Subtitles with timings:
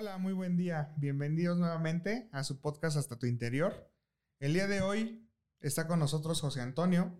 [0.00, 0.94] Hola, muy buen día.
[0.96, 3.92] Bienvenidos nuevamente a su podcast Hasta tu Interior.
[4.38, 5.28] El día de hoy
[5.60, 7.18] está con nosotros José Antonio,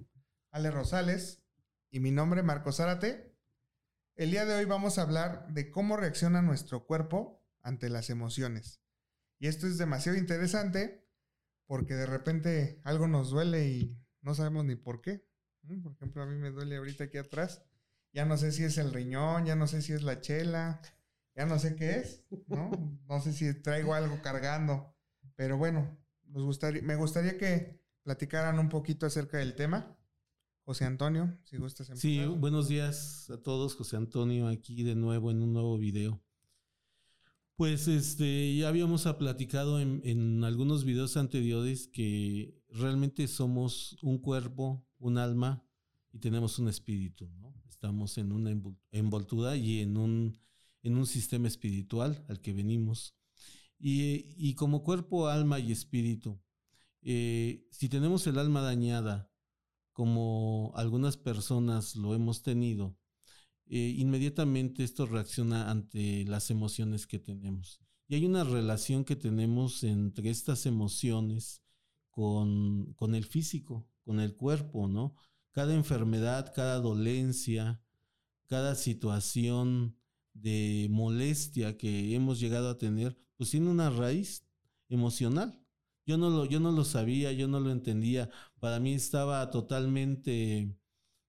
[0.51, 1.43] Ale Rosales
[1.91, 3.37] y mi nombre Marco Zárate.
[4.17, 8.81] El día de hoy vamos a hablar de cómo reacciona nuestro cuerpo ante las emociones.
[9.39, 11.07] Y esto es demasiado interesante
[11.67, 15.29] porque de repente algo nos duele y no sabemos ni por qué.
[15.83, 17.63] Por ejemplo, a mí me duele ahorita aquí atrás.
[18.15, 20.81] Ya no sé si es el riñón, ya no sé si es la chela,
[21.41, 22.71] ya no sé qué es, ¿no?
[23.09, 24.95] No sé si traigo algo cargando,
[25.37, 29.97] pero bueno, nos gustaría, me gustaría que platicaran un poquito acerca del tema.
[30.65, 32.03] José Antonio, si gustas empezar.
[32.03, 36.23] Sí, buenos días a todos, José Antonio, aquí de nuevo en un nuevo video.
[37.57, 44.87] Pues este, ya habíamos platicado en, en algunos videos anteriores que realmente somos un cuerpo,
[44.99, 45.67] un alma
[46.13, 47.55] y tenemos un espíritu, ¿no?
[47.67, 48.55] Estamos en una
[48.93, 50.39] envoltura y en un
[50.83, 53.17] en un sistema espiritual al que venimos.
[53.79, 56.39] Y, como cuerpo, alma y espíritu,
[57.03, 59.31] eh, si tenemos el alma dañada,
[59.93, 62.99] como algunas personas lo hemos tenido,
[63.67, 67.81] eh, inmediatamente esto reacciona ante las emociones que tenemos.
[68.07, 71.63] Y hay una relación que tenemos entre estas emociones
[72.11, 75.15] con, con el físico, con el cuerpo, ¿no?
[75.53, 77.83] Cada enfermedad, cada dolencia,
[78.47, 80.00] cada situación
[80.35, 84.45] de molestia que hemos llegado a tener, pues tiene una raíz
[84.89, 85.59] emocional.
[86.07, 88.31] Yo no lo, yo no lo sabía, yo no lo entendía.
[88.59, 90.77] Para mí estaba totalmente,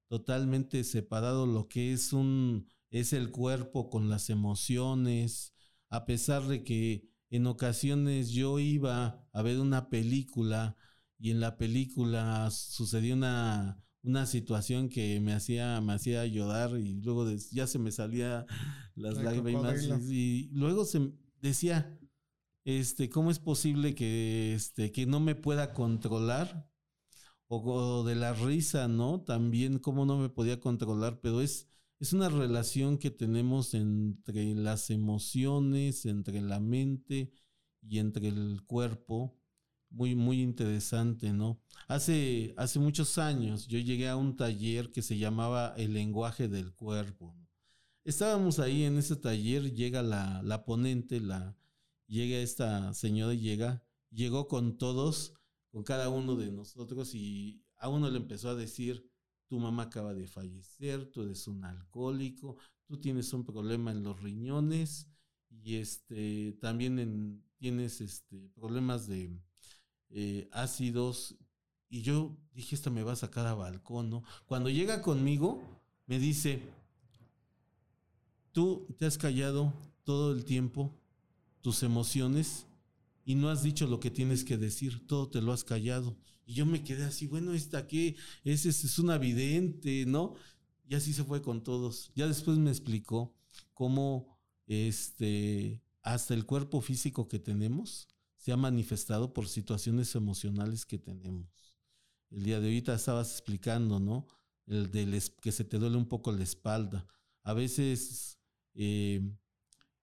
[0.08, 5.53] totalmente separado lo que es un, es el cuerpo con las emociones,
[5.89, 10.75] a pesar de que en ocasiones yo iba a ver una película
[11.17, 17.02] y en la película sucedió una, una situación que me hacía, me hacía llorar y
[17.02, 18.45] luego ya se me salía
[18.95, 21.99] las lágrimas y, luego se decía,
[22.66, 26.67] este, ¿cómo es posible que, este, que no me pueda controlar?
[27.53, 29.23] O, de la risa, ¿no?
[29.23, 31.67] También cómo no me podía controlar, pero es,
[31.99, 37.33] es una relación que tenemos entre las emociones, entre la mente
[37.81, 39.40] y entre el cuerpo
[39.91, 41.59] muy, muy interesante, ¿no?
[41.87, 46.73] Hace, hace muchos años yo llegué a un taller que se llamaba El lenguaje del
[46.73, 47.35] cuerpo.
[48.03, 51.55] Estábamos ahí en ese taller, llega la, la ponente, la,
[52.07, 55.33] llega esta señora, llega, llegó con todos,
[55.69, 59.08] con cada uno de nosotros y a uno le empezó a decir,
[59.47, 64.21] tu mamá acaba de fallecer, tú eres un alcohólico, tú tienes un problema en los
[64.21, 65.09] riñones
[65.49, 69.37] y este, también tienes este, problemas de,
[70.14, 71.36] eh, ácidos.
[71.89, 74.23] Y yo dije, esta me va a sacar a balcón, ¿no?
[74.45, 75.61] Cuando llega conmigo,
[76.08, 76.61] me dice,
[78.52, 79.73] tú te has callado
[80.04, 80.94] todo el tiempo
[81.61, 82.66] tus emociones
[83.23, 86.17] y no has dicho lo que tienes que decir, todo te lo has callado.
[86.45, 88.16] Y yo me quedé así, bueno, ¿esta qué?
[88.44, 90.36] Ese es un evidente, ¿no?
[90.88, 92.11] Y así se fue con todos.
[92.16, 93.33] Ya después me explicó
[93.73, 98.10] cómo este, hasta el cuerpo físico que tenemos
[98.41, 101.47] se ha manifestado por situaciones emocionales que tenemos.
[102.31, 104.25] El día de ahorita estabas explicando, ¿no?
[104.65, 107.05] El de que se te duele un poco la espalda.
[107.43, 108.39] A veces
[108.73, 109.21] eh,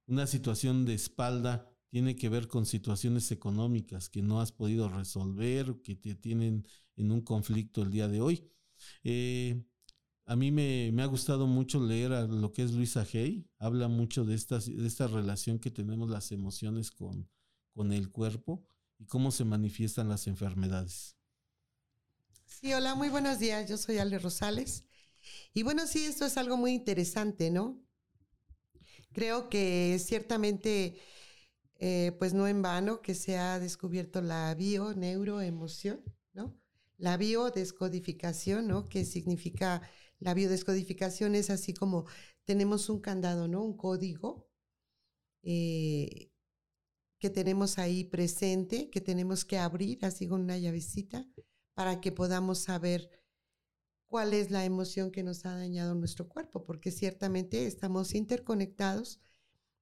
[0.06, 5.82] una situación de espalda tiene que ver con situaciones económicas que no has podido resolver,
[5.82, 8.48] que te tienen en un conflicto el día de hoy.
[9.02, 9.64] Eh,
[10.26, 13.50] a mí me, ha gustado mucho leer lo que es Luisa Hay.
[13.58, 17.28] Habla mucho de esta relación que tenemos las emociones con,
[17.78, 18.66] con el cuerpo
[18.98, 21.16] y cómo se manifiestan las enfermedades.
[22.44, 23.70] Sí, hola, muy buenos días.
[23.70, 24.84] Yo soy Ale Rosales.
[25.54, 27.80] Y bueno, sí, esto es algo muy interesante, ¿no?
[29.12, 30.98] Creo que ciertamente,
[31.76, 36.02] eh, pues no en vano que se ha descubierto la bio, neuro, emoción,
[36.32, 36.60] ¿no?
[36.96, 38.88] La biodescodificación, ¿no?
[38.88, 39.88] Que significa,
[40.18, 42.06] la biodescodificación es así como
[42.44, 43.62] tenemos un candado, ¿no?
[43.62, 44.50] Un código
[45.44, 46.32] eh,
[47.18, 51.26] que tenemos ahí presente, que tenemos que abrir así con una llavecita
[51.74, 53.10] para que podamos saber
[54.08, 59.20] cuál es la emoción que nos ha dañado nuestro cuerpo, porque ciertamente estamos interconectados.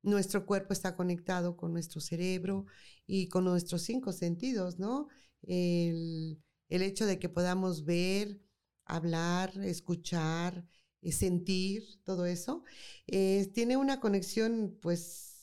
[0.03, 2.67] Nuestro cuerpo está conectado con nuestro cerebro
[3.07, 5.09] y con nuestros cinco sentidos, ¿no?
[5.43, 8.41] El, hecho de que podamos ver,
[8.85, 10.67] hablar, escuchar,
[11.03, 12.63] eh, sentir, todo eso,
[13.07, 15.36] eh, tiene una conexión, pues,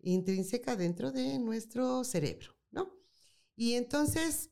[0.00, 2.92] intrínseca dentro de nuestro cerebro, ¿no?
[3.56, 4.50] Y entonces,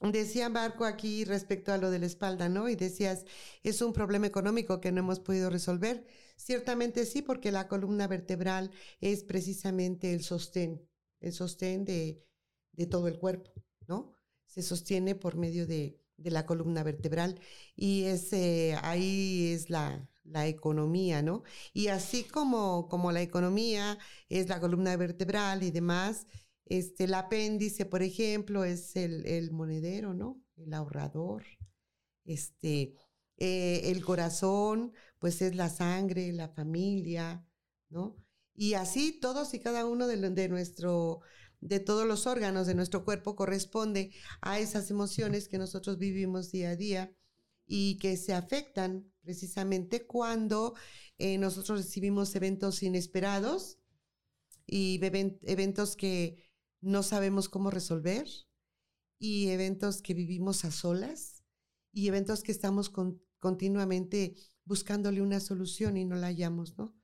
[0.00, 2.68] decía Marco aquí respecto a lo de la espalda, ¿no?
[2.68, 3.24] Y decías,
[3.62, 6.06] es un problema económico que no hemos podido resolver.
[6.36, 8.70] Ciertamente sí, porque la columna vertebral
[9.00, 10.88] es precisamente el sostén,
[11.20, 12.24] el sostén de,
[12.72, 13.52] de todo el cuerpo,
[13.88, 14.14] ¿no?
[14.46, 17.40] Se sostiene por medio de, de la columna vertebral
[17.76, 18.04] y
[18.82, 21.42] ahí es la, la economía, ¿no?
[21.72, 23.98] Y así como, como la economía
[24.28, 26.26] es la columna vertebral y demás,
[26.66, 30.42] este, el apéndice, por ejemplo, es el, monedero, ¿no?
[30.56, 31.44] El ahorrador.
[32.24, 32.94] Este,
[33.38, 37.44] eh, el corazón, pues es la sangre, la familia,
[37.88, 38.16] ¿no?
[38.54, 41.22] Y así todos y cada uno de, de nuestro,
[41.60, 46.70] de todos los órganos de nuestro cuerpo corresponde a esas emociones que nosotros vivimos día
[46.70, 47.16] a día
[47.72, 50.74] y que se afectan precisamente cuando
[51.18, 53.78] eh, nosotros recibimos eventos inesperados
[54.66, 54.98] y
[55.44, 56.50] eventos que
[56.80, 58.26] no sabemos cómo resolver
[59.20, 61.44] y eventos que vivimos a solas
[61.92, 62.90] y eventos que estamos
[63.38, 64.34] continuamente
[64.64, 66.96] buscándole una solución y no la hallamos, ¿no?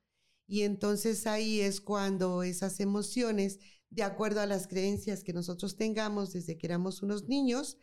[0.47, 3.59] Y entonces ahí es cuando esas emociones,
[3.89, 7.77] de acuerdo a las creencias que nosotros tengamos desde que éramos unos niños,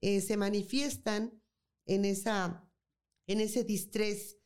[0.00, 1.40] eh, se manifiestan
[1.88, 2.70] en, esa,
[3.26, 4.38] en ese distrés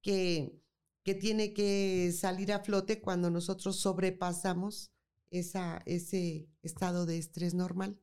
[0.00, 0.62] que,
[1.02, 4.92] que tiene que salir a flote cuando nosotros sobrepasamos
[5.30, 8.00] esa, ese estado de estrés normal,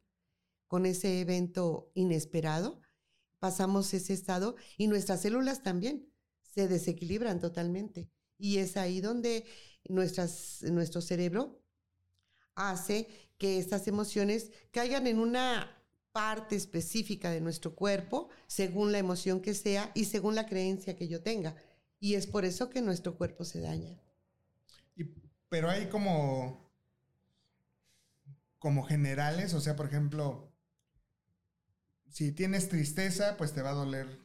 [0.68, 2.81] con ese evento inesperado,
[3.39, 8.09] pasamos ese estado y nuestras células también se desequilibran totalmente.
[8.38, 9.45] Y es ahí donde
[9.88, 11.62] nuestras, nuestro cerebro
[12.56, 13.07] hace
[13.38, 15.82] que estas emociones caigan en una
[16.13, 21.10] parte específica de nuestro cuerpo, según la emoción que sea y según la creencia que
[21.10, 21.56] yo tenga.
[22.00, 24.00] Y es por eso que nuestro cuerpo se daña.
[24.95, 25.06] Y,
[25.50, 26.63] pero hay como
[28.60, 30.54] como generales, o sea, por ejemplo,
[32.07, 34.24] si tienes tristeza, pues te va a doler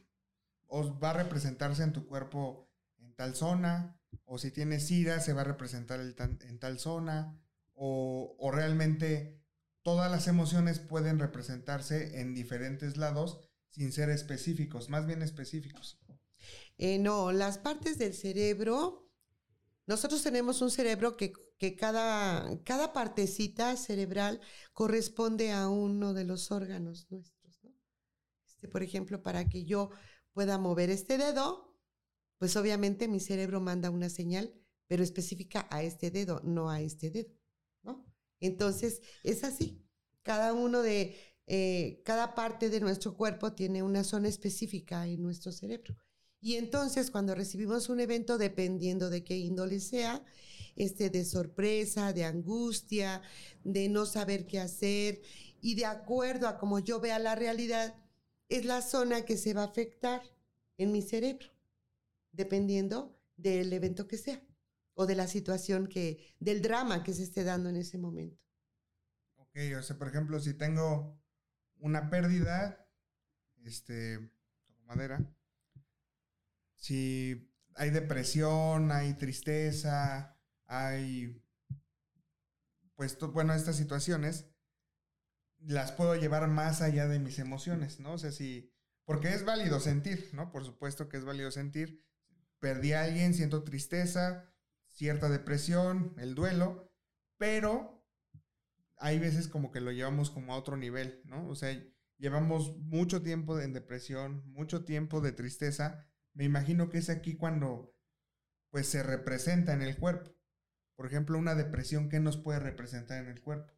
[0.67, 5.33] o va a representarse en tu cuerpo en tal zona, o si tienes ira, se
[5.33, 7.37] va a representar en tal zona,
[7.81, 9.38] o, realmente
[9.89, 13.39] todas las emociones pueden representarse en diferentes lados
[13.69, 15.99] sin ser específicos, más bien específicos.
[16.77, 19.09] Eh, no, las partes del cerebro,
[19.87, 24.39] nosotros tenemos un cerebro que que cada, cada partecita cerebral
[24.71, 27.59] corresponde a uno de los órganos nuestros.
[27.63, 27.71] ¿no?
[28.47, 29.89] Este, por ejemplo, para que yo
[30.31, 31.77] pueda mover este dedo,
[32.37, 34.53] pues obviamente mi cerebro manda una señal,
[34.87, 37.38] pero específica a este dedo, no a este dedo.
[38.39, 39.83] Entonces, es así.
[40.23, 45.51] Cada uno de, eh, cada parte de nuestro cuerpo tiene una zona específica en nuestro
[45.51, 45.95] cerebro.
[46.41, 50.23] Y entonces, cuando recibimos un evento, dependiendo de qué índole sea,
[50.75, 53.21] este, de sorpresa, de angustia,
[53.63, 55.21] de no saber qué hacer,
[55.61, 57.95] y de acuerdo a cómo yo vea la realidad,
[58.47, 60.21] es la zona que se va a afectar
[60.77, 61.49] en mi cerebro,
[62.31, 64.41] dependiendo del evento que sea
[64.99, 68.43] o de la situación que, del drama que se esté dando en ese momento.
[69.37, 71.17] Ok, o sea, por ejemplo, si tengo
[71.77, 72.85] una pérdida,
[73.63, 74.29] este,
[74.83, 75.25] madera,
[76.75, 81.41] si hay depresión, hay tristeza, hay,
[82.95, 84.47] pues, bueno, estas situaciones
[85.59, 88.15] las puedo llevar más allá de mis emociones, ¿no?
[88.15, 88.69] O sea, si,
[89.05, 90.51] porque es válido sentir, ¿no?
[90.51, 92.05] Por supuesto que es válido sentir.
[92.59, 94.49] Perdí a alguien, siento tristeza,
[94.99, 96.91] cierta depresión, el duelo,
[97.37, 98.05] pero
[98.97, 101.47] hay veces como que lo llevamos como a otro nivel, ¿no?
[101.47, 101.71] O sea,
[102.17, 106.05] llevamos mucho tiempo en depresión, mucho tiempo de tristeza.
[106.33, 107.95] Me imagino que es aquí cuando
[108.71, 110.35] pues se representa en el cuerpo.
[110.97, 113.71] Por ejemplo, una depresión, ¿qué nos puede representar en el cuerpo?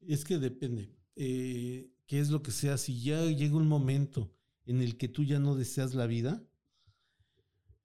[0.00, 0.96] Es que depende.
[1.16, 2.78] Eh, ¿Qué es lo que sea?
[2.78, 6.42] Si ya llega un momento en el que tú ya no deseas la vida,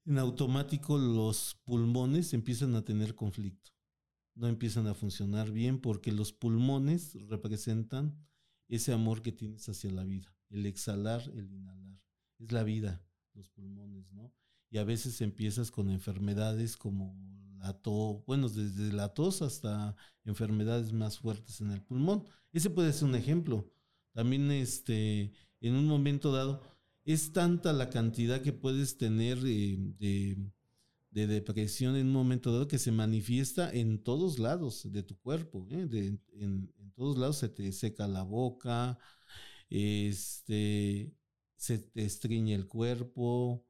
[0.07, 3.71] en automático los pulmones empiezan a tener conflicto.
[4.35, 8.17] No empiezan a funcionar bien porque los pulmones representan
[8.69, 10.33] ese amor que tienes hacia la vida.
[10.49, 12.01] El exhalar, el inhalar.
[12.39, 14.33] Es la vida, los pulmones, ¿no?
[14.69, 17.17] Y a veces empiezas con enfermedades como
[17.57, 22.23] la tos, bueno, desde la tos hasta enfermedades más fuertes en el pulmón.
[22.53, 23.69] Ese puede ser un ejemplo.
[24.13, 26.61] También este, en un momento dado,
[27.07, 30.37] es tanta la cantidad que puedes tener de,
[31.11, 35.65] depresión en un momento dado que se manifiesta en todos lados de tu cuerpo.
[35.71, 35.87] ¿eh?
[35.91, 38.99] en, en, todos lados se te seca la boca,
[39.69, 41.13] este,
[41.55, 43.65] se te estriñe el cuerpo,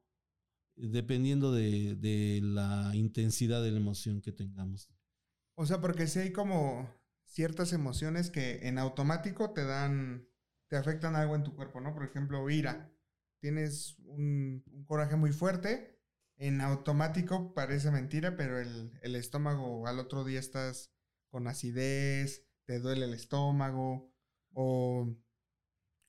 [0.74, 4.90] dependiendo de, la intensidad de la emoción que tengamos.
[5.54, 6.92] O sea, porque si hay como
[7.24, 10.26] ciertas emociones que en automático te dan
[10.66, 11.94] te afectan algo en tu cuerpo, ¿no?
[11.94, 12.92] Por ejemplo, ira.
[13.40, 15.98] Tienes un, un coraje muy fuerte,
[16.36, 20.92] en automático parece mentira, pero el, el, estómago al otro día estás
[21.30, 24.12] con acidez, te duele el estómago
[24.52, 25.16] o,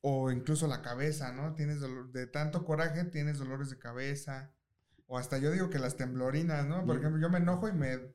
[0.02, 1.56] o incluso la cabeza, ¿no?
[1.56, 4.54] Tienes dolor, de tanto coraje tienes dolores de cabeza
[5.08, 6.86] o hasta yo digo que las temblorinas, ¿no?
[6.86, 8.14] Por ejemplo, yo me enojo y me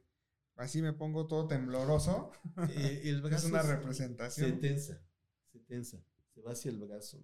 [0.56, 2.30] así me pongo todo tembloroso.
[2.70, 4.50] Eh, el es una representación.
[4.50, 5.02] Se tensa,
[5.50, 5.98] se tensa,
[6.32, 7.20] se va hacia el brazo.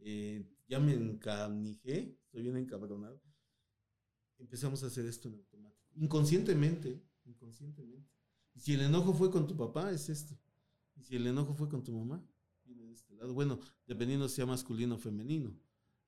[0.00, 3.20] Eh, ya me encanijé, estoy bien encabronado.
[4.38, 5.90] Empezamos a hacer esto en automático.
[5.96, 8.08] Inconscientemente, inconscientemente.
[8.54, 10.38] Y si el enojo fue con tu papá, es esto.
[10.96, 12.24] Y si el enojo fue con tu mamá,
[12.64, 13.34] viene de este lado.
[13.34, 15.54] Bueno, dependiendo si sea masculino o femenino.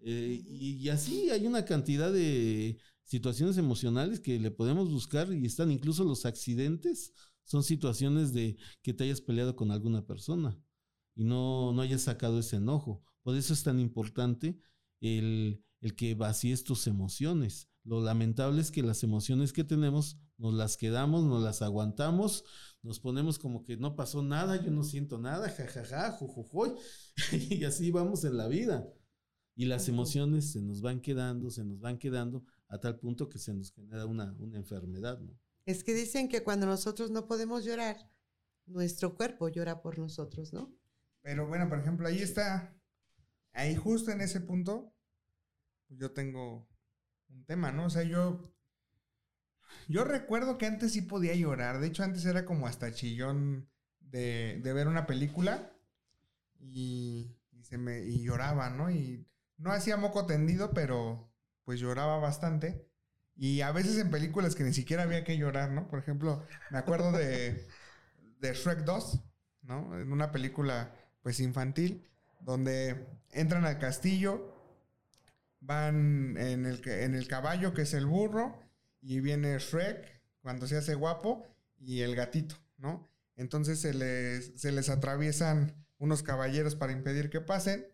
[0.00, 5.46] Eh, y, y, así hay una cantidad de situaciones emocionales que le podemos buscar y
[5.46, 7.12] están incluso los accidentes.
[7.44, 10.58] Son situaciones de que te hayas peleado con alguna persona
[11.14, 13.04] y no, no hayas sacado ese enojo.
[13.22, 14.58] Por eso es tan importante
[15.00, 17.68] el, el que vacíes tus emociones.
[17.84, 22.44] Lo lamentable es que las emociones que tenemos nos las quedamos, nos las aguantamos,
[22.82, 26.74] nos ponemos como que no pasó nada, yo no siento nada, jajaja, jujujoy,
[27.32, 28.88] y así vamos en la vida.
[29.54, 33.38] Y las emociones se nos van quedando, se nos van quedando a tal punto que
[33.38, 35.38] se nos genera una, una enfermedad, ¿no?
[35.66, 37.96] Es que dicen que cuando nosotros no podemos llorar,
[38.66, 40.74] nuestro cuerpo llora por nosotros, ¿no?
[41.20, 42.74] Pero bueno, por ejemplo, ahí está,
[43.52, 44.94] ahí justo en ese punto,
[45.88, 46.68] yo tengo
[47.28, 47.86] un tema, ¿no?
[47.86, 48.54] O sea, yo,
[49.88, 53.68] yo recuerdo que antes sí podía llorar, de hecho antes era como hasta chillón
[54.00, 55.72] de, de ver una película
[56.60, 58.90] y, y, se me, y lloraba, ¿no?
[58.90, 59.26] Y
[59.58, 61.32] no hacía moco tendido, pero
[61.64, 62.88] pues lloraba bastante.
[63.36, 65.88] Y a veces en películas que ni siquiera había que llorar, ¿no?
[65.88, 67.66] Por ejemplo, me acuerdo de,
[68.40, 69.20] de Shrek 2,
[69.62, 69.98] ¿no?
[69.98, 72.06] En una película pues infantil,
[72.42, 74.54] donde entran al castillo,
[75.60, 78.60] van en el, en el caballo que es el burro,
[79.00, 81.46] y viene Shrek cuando se hace guapo,
[81.78, 83.08] y el gatito, ¿no?
[83.36, 87.86] Entonces se les, se les atraviesan unos caballeros para impedir que pasen.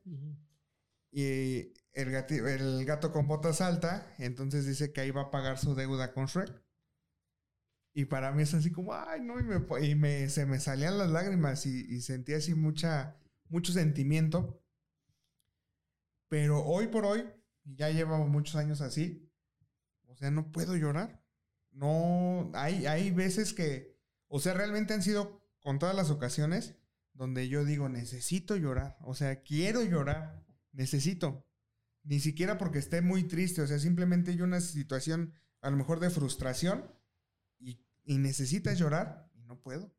[1.11, 5.75] Y el, el, gato con botas salta, entonces dice que ahí va a pagar su
[5.75, 6.63] deuda con Shrek.
[7.95, 10.99] Y para mí es así como, ay, no, y, me, y me, se me salían
[10.99, 13.17] las lágrimas y, y, sentía así mucha,
[13.51, 14.63] mucho sentimiento.
[16.29, 17.25] Pero hoy por hoy,
[17.65, 19.31] ya llevo muchos años así,
[20.07, 21.23] o sea, no puedo llorar.
[21.71, 26.77] No, hay, hay veces que, o sea, realmente han sido con todas las ocasiones
[27.13, 31.47] donde yo digo, necesito llorar, o sea, quiero llorar, necesito.
[32.05, 36.01] Ni siquiera porque esté muy triste, o sea, simplemente yo una situación a lo mejor
[36.01, 36.91] de frustración
[37.59, 39.93] y, y necesitas llorar y no puedo.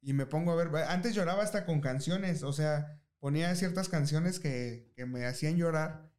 [0.00, 4.38] Y me pongo a ver, antes lloraba hasta con canciones, o sea, ponía ciertas canciones
[4.38, 6.10] que, que me hacían llorar,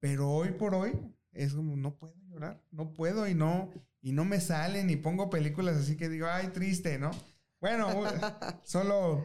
[0.00, 0.92] pero hoy por hoy
[1.32, 3.70] es como, no puedo llorar, no puedo y no,
[4.00, 7.10] y no me salen y pongo películas así que digo, ay, triste, ¿no?
[7.60, 7.88] Bueno,
[8.64, 9.24] solo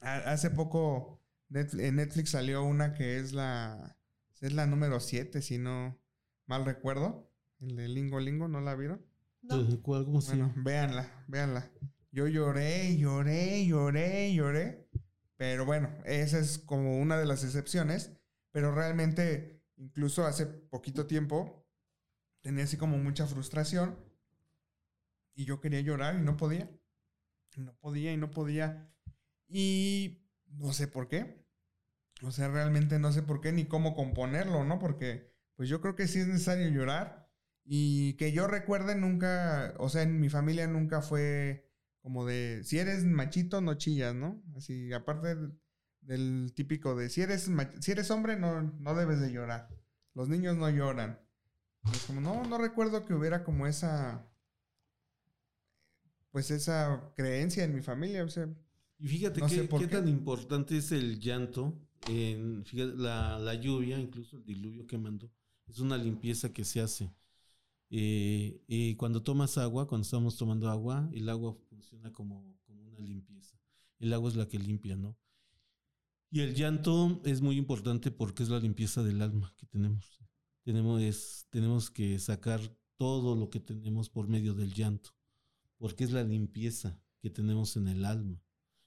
[0.00, 1.20] hace poco
[1.50, 3.96] en Netflix salió una que es la
[4.40, 5.98] es la número 7, si no
[6.46, 7.30] mal recuerdo.
[7.60, 9.00] El de Lingo Lingo, ¿no la vieron?
[9.40, 9.64] No.
[9.82, 10.04] ¿Cuál?
[10.04, 11.70] ¿Cómo se bueno, véanla, véanla.
[12.12, 14.88] Yo lloré, lloré, lloré, lloré.
[15.36, 18.12] Pero bueno, esa es como una de las excepciones.
[18.50, 21.66] Pero realmente, incluso hace poquito tiempo,
[22.42, 23.98] tenía así como mucha frustración.
[25.34, 26.70] Y yo quería llorar y no podía.
[27.56, 28.94] Y no podía y no podía.
[29.48, 31.42] Y no sé por qué.
[32.22, 34.78] O sea, realmente no sé por qué ni cómo componerlo, ¿no?
[34.78, 37.30] Porque pues yo creo que sí es necesario llorar
[37.64, 41.71] y que yo recuerde nunca, o sea, en mi familia nunca fue
[42.02, 44.42] como de, si eres machito no chillas, ¿no?
[44.56, 45.36] Así, aparte
[46.00, 47.48] del típico de, si eres,
[47.80, 49.68] si eres hombre no, no debes de llorar.
[50.14, 51.18] Los niños no lloran.
[51.84, 54.28] Y es como, no, no recuerdo que hubiera como esa,
[56.32, 58.48] pues esa creencia en mi familia, o sea.
[58.98, 63.54] Y fíjate no qué, qué, qué tan importante es el llanto en, fíjate, la, la,
[63.54, 65.30] lluvia, incluso el diluvio que mandó,
[65.66, 67.12] es una limpieza que se hace.
[67.94, 72.98] Eh, y cuando tomas agua, cuando estamos tomando agua, el agua funciona como, como una
[72.98, 73.60] limpieza.
[73.98, 75.14] El agua es la que limpia, ¿no?
[76.30, 80.18] Y el llanto es muy importante porque es la limpieza del alma que tenemos.
[80.62, 82.60] Tenemos, es, tenemos que sacar
[82.96, 85.10] todo lo que tenemos por medio del llanto,
[85.76, 88.42] porque es la limpieza que tenemos en el alma.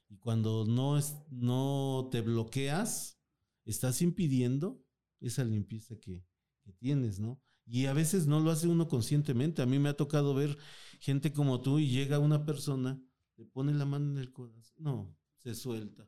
[0.09, 3.19] Y cuando no, es, no te bloqueas,
[3.65, 4.83] estás impidiendo
[5.19, 6.25] esa limpieza que,
[6.63, 7.39] que, tienes, ¿no?
[7.67, 9.61] Y a veces no lo hace uno conscientemente.
[9.61, 10.57] A mí me ha tocado ver
[10.99, 13.01] gente como tú y llega una persona,
[13.37, 16.07] le pone la mano en el corazón, no, se suelta.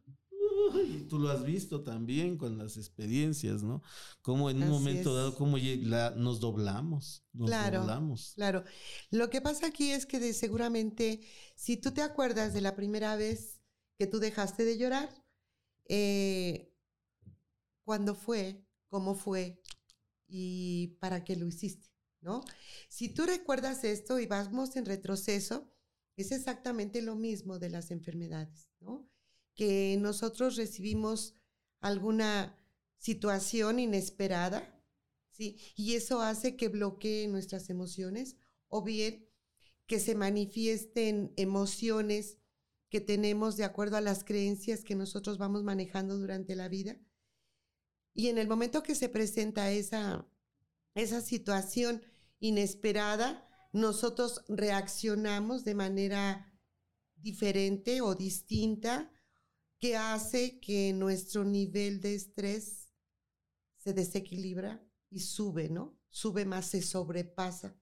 [0.85, 3.81] y tú lo has visto también con las experiencias, ¿no?
[4.21, 5.15] Como en un Así momento es.
[5.15, 7.79] dado, como la- nos doblamos, nos Claro.
[7.79, 8.33] doblamos.
[8.35, 8.63] Claro.
[9.09, 11.21] Lo que pasa aquí es que de- seguramente,
[11.55, 13.61] si tú te acuerdas de la primera vez
[13.97, 15.09] que tú dejaste de llorar,
[15.89, 16.73] eh,
[17.85, 19.61] cuándo fue, cómo fue
[20.27, 21.89] y para qué lo hiciste,
[22.21, 22.43] ¿no?
[22.89, 25.71] Si tú recuerdas esto y vamos en retroceso,
[26.15, 29.09] es exactamente lo mismo de las enfermedades, ¿no?
[29.55, 31.35] Que nosotros recibimos
[31.79, 32.55] alguna
[32.97, 34.83] situación inesperada,
[35.31, 35.57] ¿sí?
[35.75, 38.35] Y eso hace que bloquee nuestras emociones
[38.67, 39.27] o bien
[39.85, 42.37] que se manifiesten emociones
[42.89, 46.97] que tenemos de acuerdo a las creencias que nosotros vamos manejando durante la vida.
[48.17, 50.27] Y en el momento que se presenta esa,
[50.95, 52.01] esa situación
[52.39, 56.59] inesperada, nosotros reaccionamos de manera
[57.15, 59.11] diferente o distinta
[59.77, 62.89] que hace que nuestro nivel de estrés
[63.77, 65.95] se desequilibra y sube, ¿no?
[66.09, 67.79] Sube más, se sobrepasa.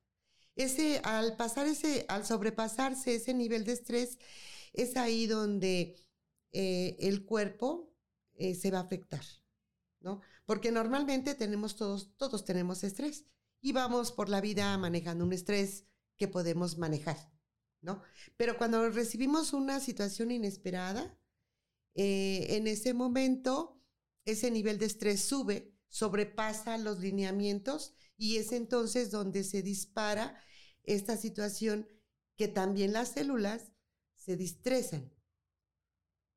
[0.58, 4.18] Ese, al pasar ese, al sobrepasarse ese nivel de estrés,
[4.74, 5.96] es ahí donde
[6.52, 7.96] eh, el cuerpo
[8.34, 9.24] eh, se va a afectar,
[10.46, 13.26] Porque normalmente tenemos todos, todos tenemos estrés
[13.62, 15.86] y vamos por la vida manejando un estrés
[16.18, 17.18] que podemos manejar,
[17.82, 18.02] ¿no?
[18.38, 21.18] Pero cuando recibimos una situación inesperada,
[21.96, 23.82] eh, en ese momento
[24.26, 30.42] ese nivel de estrés sube, sobrepasa los lineamientos y es entonces donde se dispara
[30.84, 31.88] esta situación
[32.36, 33.72] que también las células
[34.16, 35.12] se distresan.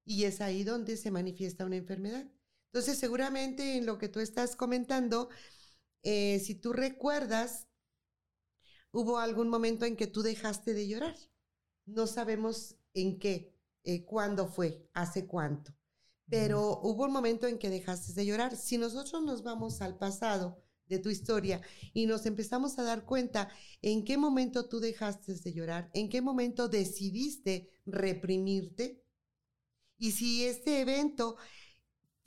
[0.05, 2.31] Y es ahí donde se manifiesta una enfermedad.
[2.73, 5.31] Entonces, seguramente en lo que tú estás comentando,
[6.03, 7.67] eh, si tú recuerdas,
[8.93, 11.17] hubo algún momento en que tú dejaste de llorar.
[11.87, 15.75] No sabemos en qué, eh, cuándo fue, hace cuánto.
[16.29, 18.57] Pero hubo un momento en que dejaste de llorar.
[18.57, 21.63] Si nosotros nos vamos al pasado de tu historia
[21.95, 26.21] y nos empezamos a dar cuenta en qué momento tú dejaste de llorar, en qué
[26.21, 29.03] momento decidiste reprimirte,
[29.99, 31.37] y si este evento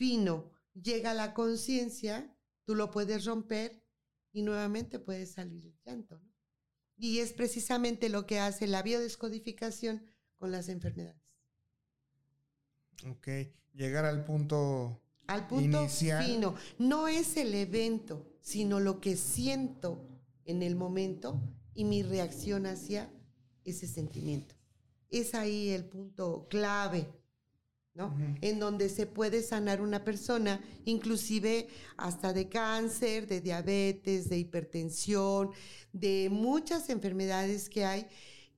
[0.01, 3.85] fino llega a la conciencia, tú lo puedes romper
[4.31, 6.17] y nuevamente puede salir el llanto.
[6.17, 6.33] ¿no?
[6.97, 10.03] Y es precisamente lo que hace la biodescodificación
[10.39, 11.21] con las enfermedades.
[13.07, 13.27] Ok,
[13.75, 16.25] llegar al punto Al punto Inicial.
[16.25, 16.55] fino.
[16.79, 20.09] No es el evento, sino lo que siento
[20.45, 21.39] en el momento
[21.75, 23.13] y mi reacción hacia
[23.65, 24.55] ese sentimiento.
[25.11, 27.07] Es ahí el punto clave,
[28.41, 35.51] En donde se puede sanar una persona, inclusive hasta de cáncer, de diabetes, de hipertensión,
[35.91, 38.07] de muchas enfermedades que hay,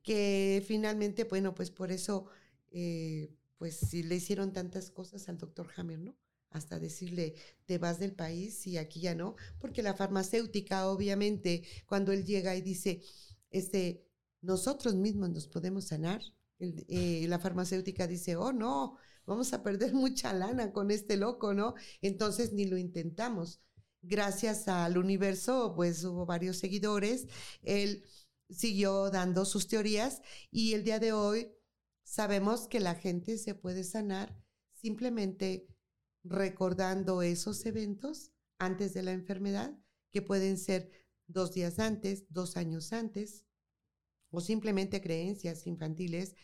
[0.04, 2.28] que finalmente, bueno, pues por eso,
[2.72, 6.16] eh, pues le hicieron tantas cosas al doctor Hammer, ¿no?
[6.52, 7.34] Hasta decirle,
[7.66, 12.56] te vas del país y aquí ya no, porque la farmacéutica, obviamente, cuando él llega
[12.56, 13.02] y dice,
[13.50, 14.06] este,
[14.42, 16.22] nosotros mismos nos podemos sanar,
[16.60, 21.76] eh, la farmacéutica dice, oh, no, vamos a perder mucha lana con este loco, ¿no?
[22.02, 23.62] Entonces ni lo intentamos.
[24.02, 27.28] Gracias al universo, pues hubo varios seguidores,
[27.62, 28.04] él
[28.50, 31.54] siguió dando sus teorías y el día de hoy
[32.04, 34.38] sabemos que la gente se puede sanar
[34.74, 35.68] simplemente
[36.24, 39.78] recordando esos eventos antes de la enfermedad,
[40.12, 40.92] que pueden ser
[41.28, 43.46] dos días antes, dos años antes,
[44.30, 46.36] o simplemente creencias infantiles.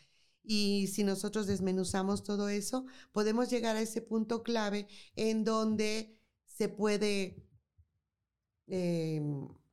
[0.52, 6.70] Y si nosotros desmenuzamos todo eso, podemos llegar a ese punto clave en donde se
[6.70, 7.46] puede
[8.66, 9.22] eh,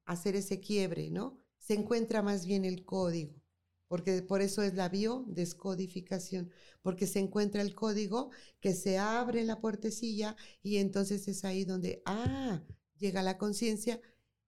[0.05, 1.43] hacer ese quiebre, ¿no?
[1.57, 3.43] Se encuentra más bien el código,
[3.89, 6.51] porque por eso es la biodescodificación,
[6.83, 12.03] porque se encuentra el código que se abre la puertecilla y entonces es ahí donde,
[12.05, 12.62] ah,
[12.99, 13.99] llega la conciencia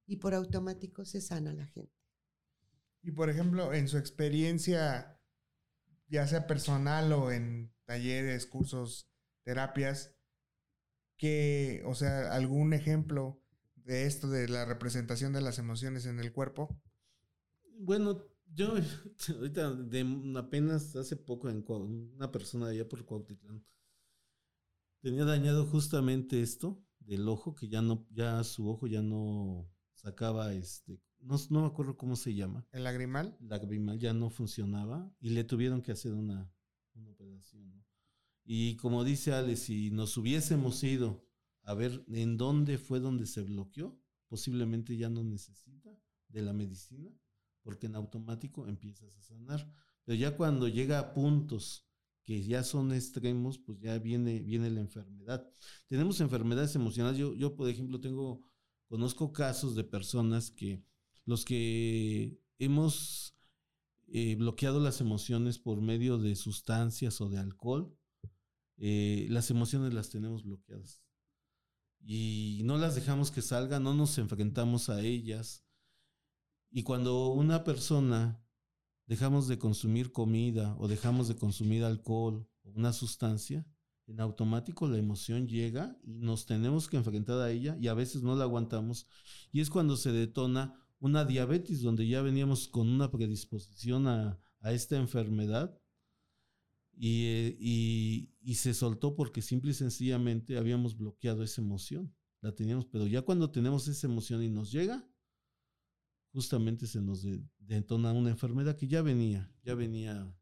[0.07, 1.97] y por automático se sana la gente.
[3.03, 5.18] Y por ejemplo, en su experiencia,
[6.09, 9.09] ya sea personal o en talleres, cursos,
[9.45, 10.15] terapias,
[11.17, 13.43] que, o sea, algún ejemplo
[13.75, 16.81] de esto, de la representación de las emociones en el cuerpo.
[17.79, 18.75] Bueno, yo
[19.37, 21.65] ahorita de apenas hace poco en
[22.15, 23.65] una persona allá por Cuautitlán
[25.01, 30.53] tenía dañado justamente esto del ojo que ya no ya su ojo ya no sacaba
[30.53, 33.37] este no, no me acuerdo cómo se llama El lagrimal.
[33.41, 36.51] lagrimal ya no funcionaba y le tuvieron que hacer una,
[36.95, 37.69] una operación.
[37.71, 37.85] ¿no?
[38.45, 41.27] Y como dice Ale, si nos hubiésemos ido
[41.63, 45.91] a ver en dónde fue donde se bloqueó, posiblemente ya no necesita
[46.29, 47.11] de la medicina,
[47.63, 49.71] porque en automático empiezas a sanar.
[50.05, 51.87] Pero ya cuando llega a puntos
[52.25, 55.51] que ya son extremos, pues ya viene, viene la enfermedad.
[55.87, 57.19] Tenemos enfermedades emocionales.
[57.19, 58.45] Yo, yo, por ejemplo, tengo,
[58.87, 60.85] conozco casos de personas que
[61.29, 63.35] los que hemos
[64.07, 67.95] eh, bloqueado las emociones por medio de sustancias o de alcohol,
[68.79, 71.03] eh, las emociones las tenemos bloqueadas.
[72.01, 75.67] Y no las dejamos que salgan, no nos enfrentamos a ellas.
[76.71, 78.43] Y cuando una persona
[79.05, 83.67] dejamos de consumir comida o dejamos de consumir alcohol o una sustancia,
[84.07, 88.23] en automático la emoción llega y nos tenemos que enfrentar a ella y a veces
[88.23, 89.07] no la aguantamos.
[89.53, 94.97] Y es cuando se detona una diabetes, donde ya veníamos con una predisposición a, esta
[94.97, 95.81] enfermedad
[96.93, 102.13] y, y, se soltó porque simple y sencillamente habíamos bloqueado esa emoción.
[102.41, 105.09] La teníamos, pero ya cuando tenemos esa emoción y nos llega,
[106.33, 107.25] justamente se nos
[107.59, 110.33] detona una enfermedad que ya venía, ya venía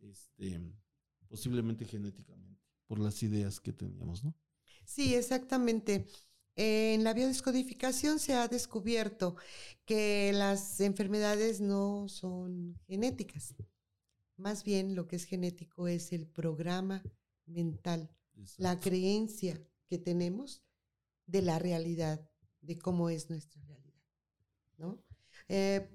[0.00, 0.60] este,
[1.28, 4.36] posiblemente genéticamente, por las ideas que teníamos, ¿no?
[4.84, 6.06] Sí, exactamente.
[6.56, 9.36] En la biodescodificación se ha descubierto
[9.84, 13.54] que las enfermedades no son genéticas.
[14.36, 17.02] Más bien lo que es genético es el programa
[17.46, 18.08] mental,
[18.56, 20.62] la creencia que tenemos
[21.26, 22.28] de la realidad,
[22.60, 24.02] de cómo es nuestra realidad.
[24.76, 25.02] ¿no?
[25.48, 25.88] Eh,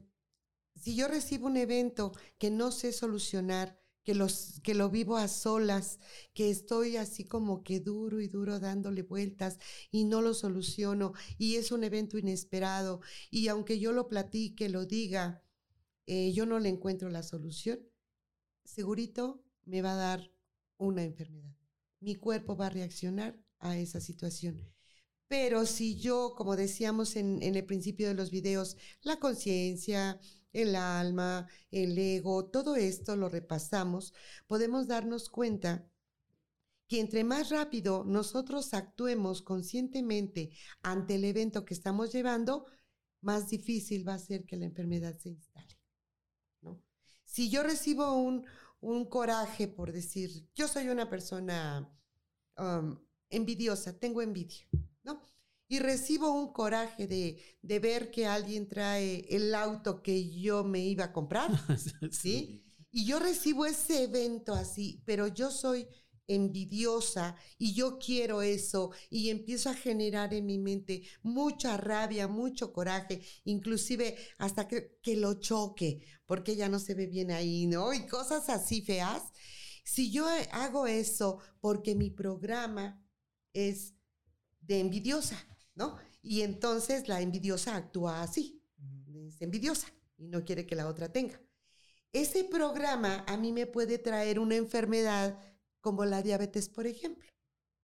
[0.76, 3.79] si yo recibo un evento que no sé solucionar,
[4.10, 6.00] que, los, que lo vivo a solas,
[6.34, 9.60] que estoy así como que duro y duro dándole vueltas
[9.92, 14.88] y no lo soluciono y es un evento inesperado y aunque yo lo platique, lo
[14.88, 15.44] diga,
[16.08, 17.82] eh, yo no le encuentro la solución,
[18.64, 20.32] segurito me va a dar
[20.80, 21.56] una enfermedad.
[22.00, 24.74] Mi cuerpo va a reaccionar a esa situación.
[25.28, 30.20] Pero si yo, como decíamos en, el principio de los videos, la conciencia,
[30.54, 34.14] el alma, el ego, todo esto lo repasamos,
[34.48, 35.88] podemos darnos cuenta
[36.88, 42.66] que entre más rápido nosotros actuemos conscientemente ante el evento que estamos llevando,
[43.22, 45.78] más difícil va a ser que la enfermedad se instale.
[47.26, 48.46] Si yo recibo un,
[49.10, 51.94] coraje por decir, yo soy una persona
[52.58, 52.98] um,
[53.30, 54.66] envidiosa, tengo envidia,
[55.72, 61.06] y recibo un coraje de, ver que alguien trae el auto que yo me iba
[61.06, 61.52] a comprar,
[62.12, 62.66] ¿sí?
[62.92, 65.88] Y yo recibo ese evento así, pero yo soy
[66.26, 72.74] envidiosa y yo quiero eso y empiezo a generar en mi mente mucha rabia, mucho
[72.74, 77.94] coraje, inclusive hasta que, que lo choque, porque ya no se ve bien ahí, ¿no?
[77.94, 79.22] Y cosas así feas.
[79.84, 83.04] Si yo hago eso porque mi programa
[83.54, 83.94] es
[84.62, 85.38] de envidiosa,
[85.80, 85.98] ¿no?
[86.22, 88.62] Y entonces la envidiosa actúa así,
[89.28, 89.88] es envidiosa
[90.18, 91.42] y no quiere que la otra tenga.
[92.12, 95.40] Ese programa a mí me puede traer una enfermedad
[95.80, 97.30] como la diabetes, por ejemplo,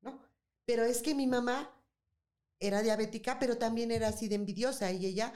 [0.02, 0.22] ¿no?
[0.66, 1.72] Pero es que mi mamá
[2.60, 5.34] era diabética, pero también era así de envidiosa y ella,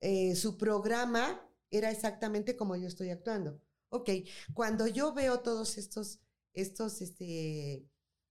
[0.00, 3.60] eh, su programa era exactamente como yo estoy actuando.
[3.88, 4.10] Ok,
[4.54, 6.20] cuando yo veo todos estos,
[6.52, 7.84] estos, este,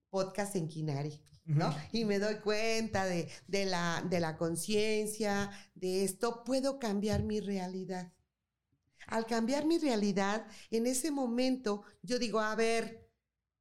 [0.09, 1.75] podcasts en Kinari, ¿no?
[1.91, 8.11] Y me doy cuenta de, la, de la conciencia, de esto, puedo cambiar mi realidad.
[9.07, 13.07] Al cambiar mi realidad, en ese momento yo digo, a ver,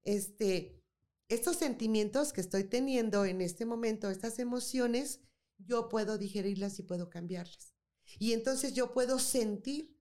[0.02, 0.82] este,
[1.28, 5.20] estos sentimientos que estoy teniendo en este momento, estas emociones,
[5.58, 7.74] yo puedo digerirlas y puedo cambiarlas.
[8.18, 9.94] Y entonces yo puedo sentir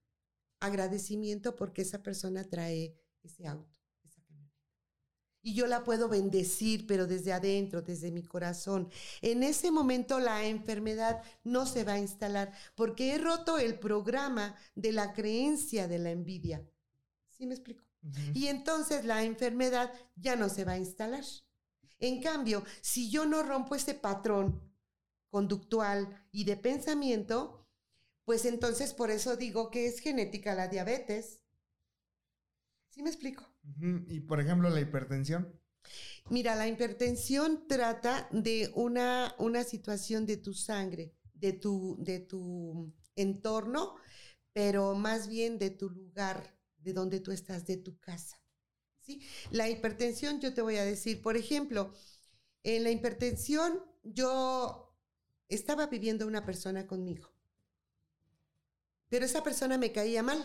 [0.60, 3.74] agradecimiento porque esa persona trae ese auto
[5.44, 8.90] y yo la puedo bendecir, pero desde adentro, desde mi corazón.
[9.22, 14.56] En ese momento la enfermedad no se va a instalar porque he roto el programa
[14.74, 16.66] de la creencia de la envidia.
[17.28, 17.84] ¿Sí me explico?
[18.34, 21.24] Y entonces la enfermedad ya no se va a instalar.
[22.00, 24.62] En cambio, si yo no rompo ese patrón
[25.30, 27.68] conductual y de pensamiento,
[28.24, 31.42] pues entonces por eso digo que es genética la diabetes.
[32.90, 33.53] ¿Sí me explico?
[34.08, 35.60] Y por ejemplo, la hipertensión.
[36.30, 42.94] Mira, la hipertensión trata de una, una situación de tu sangre, de tu, de tu
[43.16, 43.96] entorno,
[44.54, 48.42] pero más bien de tu lugar, de donde tú estás, de tu casa.
[49.02, 49.22] ¿sí?
[49.52, 51.94] La hipertensión, yo te voy a decir, por ejemplo,
[52.64, 54.98] en la hipertensión yo
[55.50, 57.34] estaba viviendo una persona conmigo,
[59.10, 60.44] pero esa persona me caía mal,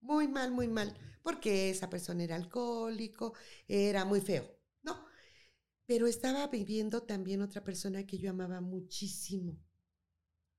[0.00, 3.32] muy mal, muy mal porque esa persona era alcohólico,
[3.66, 4.46] era muy feo,
[4.82, 5.06] ¿no?
[5.86, 9.58] Pero estaba viviendo también otra persona que yo amaba muchísimo.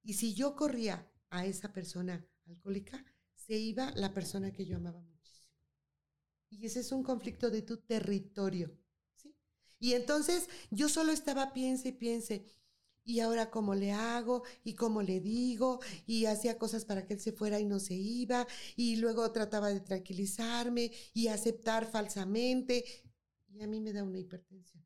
[0.04, 5.01] Y si yo corría a esa persona alcohólica, se iba la persona que yo amaba
[5.01, 5.51] muchísimo.
[6.49, 8.75] Y ese es un conflicto de tu territorio.
[9.13, 9.36] ¿sí?
[9.80, 12.47] Y entonces yo solo estaba piense y piense,
[13.06, 14.44] ¿y ahora cómo le hago?
[14.63, 15.80] ¿Y cómo le digo?
[16.08, 18.48] Y hacía cosas para que él se fuera y no se iba.
[18.76, 22.84] Y luego trataba de tranquilizarme y aceptar falsamente.
[23.48, 24.84] Y a mí me da una hipertensión.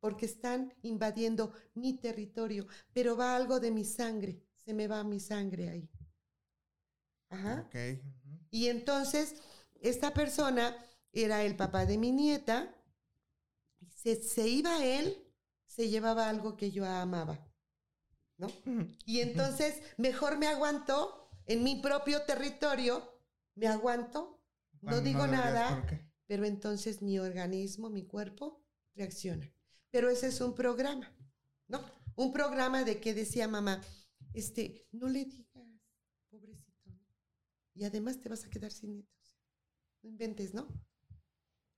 [0.00, 5.20] Porque están invadiendo mi territorio, pero va algo de mi sangre, se me va mi
[5.20, 5.88] sangre ahí.
[7.28, 7.64] Ajá.
[7.66, 8.00] Ok.
[8.50, 9.36] Y entonces,
[9.80, 10.76] esta persona
[11.12, 12.74] era el papá de mi nieta.
[13.94, 15.21] Se, se iba él,
[15.74, 17.48] se llevaba algo que yo amaba.
[18.36, 18.48] ¿No?
[19.06, 23.20] Y entonces, mejor me aguanto en mi propio territorio,
[23.54, 24.42] me aguanto,
[24.80, 25.86] no digo nada,
[26.26, 28.62] pero entonces mi organismo, mi cuerpo,
[28.94, 29.50] reacciona.
[29.90, 31.14] Pero ese es un programa,
[31.68, 31.80] ¿no?
[32.16, 33.80] Un programa de que decía mamá,
[34.34, 35.46] este, no le digas,
[36.30, 36.90] pobrecito.
[37.74, 39.36] Y además te vas a quedar sin nietos.
[40.02, 40.68] No inventes, ¿no?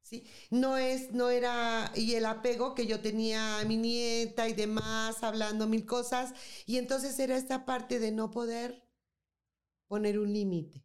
[0.04, 4.52] Sí, no es, no era, y el apego que yo tenía a mi nieta y
[4.52, 6.34] demás, hablando mil cosas,
[6.66, 8.86] y entonces era esta parte de no poder
[9.88, 10.84] poner un límite.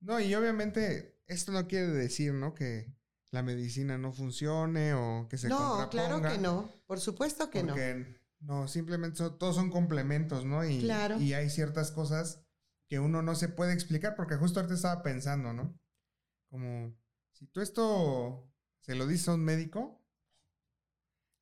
[0.00, 2.54] No, y obviamente esto no quiere decir, ¿no?
[2.54, 2.96] Que
[3.30, 7.74] la medicina no funcione o que se No, claro que no, por supuesto que no.
[7.74, 10.64] Porque no, simplemente son- todos son complementos, ¿no?
[10.64, 11.20] Y, Claro.
[11.20, 12.42] y hay ciertas cosas
[12.88, 15.78] que uno no se puede explicar porque justo ahorita estaba pensando, ¿no?
[16.50, 16.96] Como,
[17.38, 20.02] si tú esto se lo dices a un médico,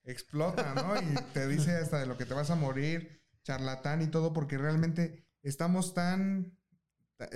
[0.04, 0.96] explota, ¿no?
[1.00, 4.58] Y te dice hasta de lo que te vas a morir, charlatán y todo, porque
[4.58, 6.58] realmente estamos tan,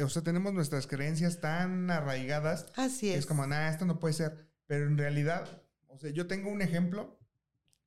[0.02, 3.20] o sea, tenemos nuestras creencias tan arraigadas Así que es.
[3.20, 4.50] es como, nada, esto no puede ser.
[4.66, 7.18] Pero en realidad, o sea, yo tengo un ejemplo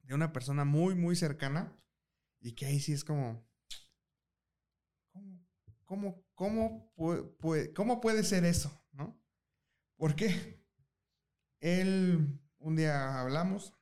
[0.03, 1.75] de una persona muy, muy cercana
[2.39, 3.45] y que ahí sí es como,
[5.11, 5.45] ¿cómo,
[5.85, 8.71] cómo, cómo, pue- pue- cómo puede ser eso?
[8.93, 9.21] ¿No?
[9.97, 10.60] ¿Por qué?
[11.61, 13.73] Él, un día hablamos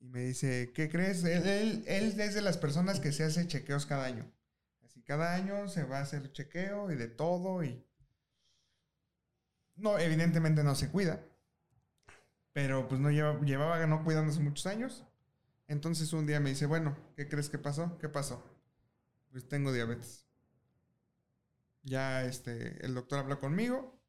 [0.00, 1.22] y me dice, ¿qué crees?
[1.24, 4.30] Él, es de las personas que se hace chequeos cada año.
[4.84, 7.84] Así, cada año se va a hacer chequeo y de todo y...
[9.76, 11.22] No, evidentemente no se cuida.
[12.52, 15.04] Pero pues no lleva, llevaba no cuidándose muchos años.
[15.68, 17.96] Entonces un día me dice, bueno, ¿qué crees que pasó?
[17.98, 18.42] ¿Qué pasó?
[19.30, 20.26] Pues tengo diabetes.
[21.82, 23.99] Ya este, el doctor habló conmigo.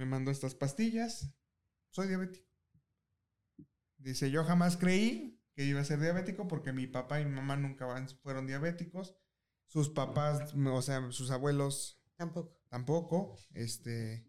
[0.00, 1.30] Me mandó estas pastillas.
[1.90, 2.48] Soy diabético.
[3.98, 7.58] Dice, yo jamás creí que iba a ser diabético porque mi papá y mi mamá
[7.58, 7.86] nunca
[8.22, 9.14] fueron diabéticos.
[9.66, 12.58] Sus papás, o sea, sus abuelos Tampoco.
[12.70, 14.26] tampoco, este,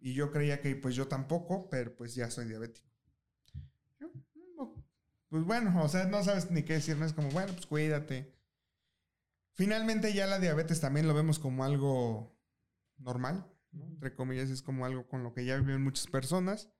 [0.00, 2.90] y yo creía que pues yo tampoco, pero pues ya soy diabético.
[4.00, 4.10] Yo,
[4.56, 4.74] no,
[5.28, 8.34] pues bueno, o sea, no sabes ni qué decirme, es como, bueno, pues cuídate.
[9.52, 12.36] Finalmente ya la diabetes también lo vemos como algo
[12.98, 13.86] normal, ¿no?
[13.86, 16.70] entre comillas, es como algo con lo que ya viven muchas personas.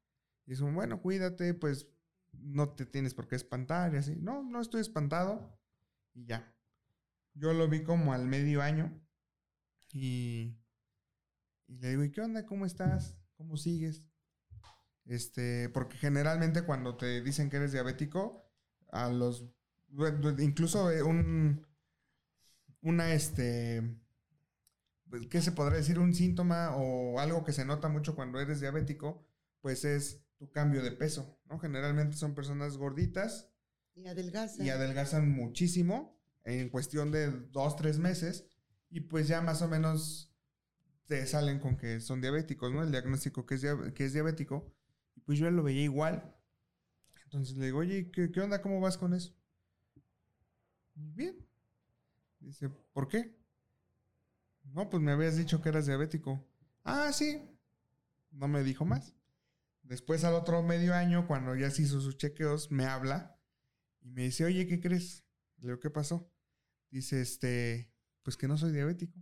[0.47, 1.89] Y es como, bueno, cuídate, pues
[2.33, 4.17] no te tienes por qué espantar y así.
[4.17, 5.59] No, no estoy espantado
[6.15, 6.55] y ya.
[7.35, 9.01] Yo lo vi como al medio año
[9.93, 10.59] y,
[11.67, 12.47] y le digo, ¿y qué onda?
[12.47, 13.19] ¿Cómo estás?
[13.37, 14.03] ¿Cómo sigues?
[15.05, 18.47] Este, porque generalmente cuando te dicen que eres diabético,
[18.91, 19.45] a los,
[20.39, 21.67] incluso eh, un,
[22.81, 23.83] una, este,
[25.11, 25.99] pues, ¿qué se podrá decir?
[25.99, 29.25] Un síntoma o algo que se nota mucho cuando eres diabético,
[29.61, 31.59] pues es tu cambio de peso, ¿no?
[31.59, 33.51] Generalmente son personas gorditas
[33.95, 34.63] Y adelgaza.
[34.63, 38.47] y adelgazan muchísimo en cuestión de dos, tres meses
[38.91, 40.33] y pues ya más o menos
[41.07, 42.83] te salen con que son diabéticos, ¿no?
[42.83, 43.65] El diagnóstico que es,
[43.95, 44.73] que es diabético.
[45.15, 46.35] Y pues yo lo veía igual.
[47.25, 48.61] Entonces le digo, oye, ¿qué, qué onda?
[48.61, 49.35] ¿Cómo vas con eso?
[50.95, 51.37] Bien.
[52.41, 53.37] Dice, ¿por qué?
[54.73, 56.45] No, pues me habías dicho que eras diabético.
[56.85, 57.43] Ah, sí.
[58.31, 59.15] No me dijo más.
[59.83, 63.39] Después al otro medio año, cuando ya se hizo sus chequeos, me habla
[64.01, 65.25] y me dice, oye, ¿qué crees?
[65.59, 66.31] Le digo, ¿qué pasó?
[66.91, 69.19] Dice, este, pues que no soy diabético.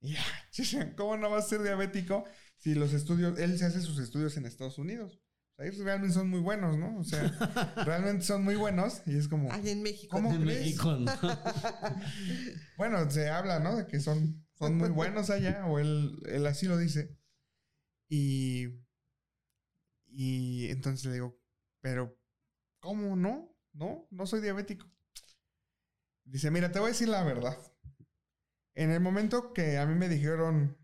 [0.00, 2.24] Y ya, ¿cómo no vas a ser diabético
[2.56, 5.20] si los estudios, él se hace sus estudios en Estados Unidos?
[5.60, 6.98] Realmente son muy buenos, ¿no?
[6.98, 7.22] O sea,
[7.84, 10.16] realmente son muy buenos y es como, Ay, en México.
[10.16, 10.60] ¿Cómo En crees?
[10.60, 11.12] México, ¿no?
[12.78, 13.76] bueno, se habla, ¿no?
[13.76, 17.14] De que son, son muy buenos allá, o él, él así lo dice.
[18.08, 18.68] Y,
[20.06, 21.38] y entonces le digo,
[21.82, 22.18] pero,
[22.78, 23.54] ¿cómo no?
[23.74, 24.90] No, no soy diabético.
[26.24, 27.58] Dice, mira, te voy a decir la verdad.
[28.74, 30.78] En el momento que a mí me dijeron,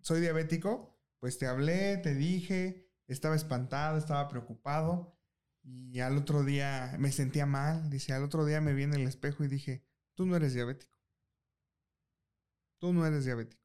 [0.00, 2.81] soy diabético, pues te hablé, te dije,
[3.12, 5.16] estaba espantado, estaba preocupado.
[5.64, 7.88] Y al otro día me sentía mal.
[7.90, 10.98] Dice, al otro día me vi en el espejo y dije, tú no eres diabético.
[12.78, 13.62] Tú no eres diabético.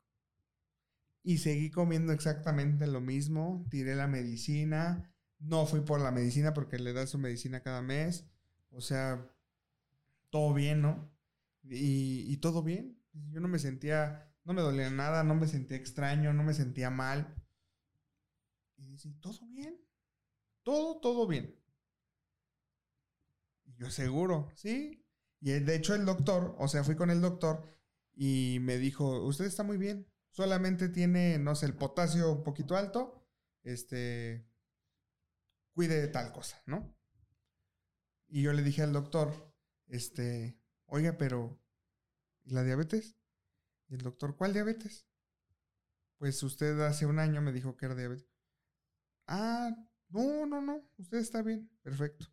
[1.24, 3.66] y seguí comiendo exactamente lo mismo.
[3.70, 5.12] Tiré la medicina.
[5.40, 8.26] No fui por la medicina porque le da su medicina cada mes.
[8.70, 9.30] O sea,
[10.30, 11.12] todo bien, ¿no?
[11.64, 12.98] Y, y todo bien.
[13.32, 16.90] Yo no me sentía, no me dolía nada, no me sentía extraño, no me sentía
[16.90, 17.36] mal.
[18.78, 19.80] Y dice, todo bien.
[20.64, 21.56] Todo, todo bien.
[23.66, 25.06] Y yo seguro, sí.
[25.40, 27.64] Y de hecho el doctor, o sea, fui con el doctor
[28.14, 30.08] y me dijo, usted está muy bien.
[30.30, 33.28] Solamente tiene, no sé, el potasio un poquito alto.
[33.64, 34.48] Este,
[35.74, 36.96] cuide de tal cosa, ¿no?
[38.28, 39.54] Y yo le dije al doctor,
[39.88, 41.60] este, oiga, pero,
[42.44, 43.16] ¿y la diabetes?
[43.88, 45.08] Y el doctor, ¿cuál diabetes?
[46.18, 48.37] Pues usted hace un año me dijo que era diabetes.
[49.28, 49.76] Ah,
[50.10, 52.28] no, no, no, usted está bien, perfecto.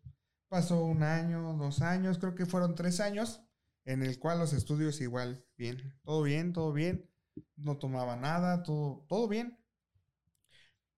[0.47, 3.41] Pasó un año, dos años, creo que fueron tres años,
[3.83, 7.09] en el cual los estudios igual, bien, todo bien, todo bien,
[7.57, 9.59] no tomaba nada, todo, todo bien.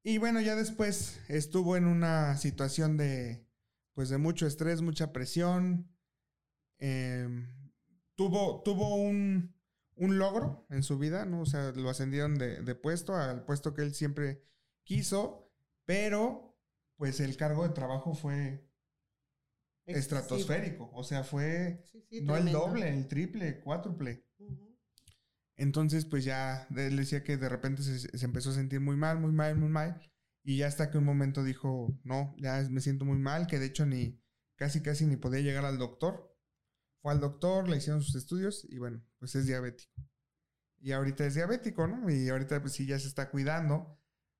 [0.04, 3.46] Y bueno, ya después estuvo en una situación de,
[3.94, 5.92] pues de mucho estrés, mucha presión.
[6.78, 7.48] Em,
[8.16, 9.56] tuvo, tuvo un,
[9.96, 11.42] un, logro en su vida, ¿no?
[11.42, 14.44] O sea, lo ascendieron de, de puesto al puesto que él siempre
[14.84, 15.47] quiso,
[15.88, 16.60] pero
[16.98, 18.70] pues el cargo de trabajo fue
[19.86, 20.92] estratosférico.
[20.94, 21.82] O sea, fue
[22.24, 24.28] no el doble, el triple, cuádruple.
[25.56, 29.20] Entonces, pues ya él decía que de repente se, se, empezó a sentir muy mal,
[29.20, 30.00] muy mal, muy mal.
[30.44, 33.68] Y ya hasta que un momento dijo, no, ya me siento muy mal, que de
[33.68, 34.22] hecho ni
[34.56, 36.36] casi, casi ni podía llegar al doctor.
[37.02, 39.94] Fue al doctor, le hicieron sus estudios y bueno, pues es diabético.
[40.80, 42.10] Y ahorita es diabético, ¿no?
[42.10, 43.97] Y ahorita pues sí ya se está cuidando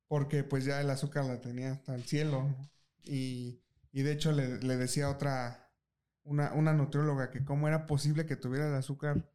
[0.08, 2.56] porque pues ya el azúcar la tenía hasta el cielo.
[3.04, 5.72] Y, y, de hecho le, le decía otra,
[6.24, 9.30] una, una nutrióloga que cómo era posible que tuviera el azúcar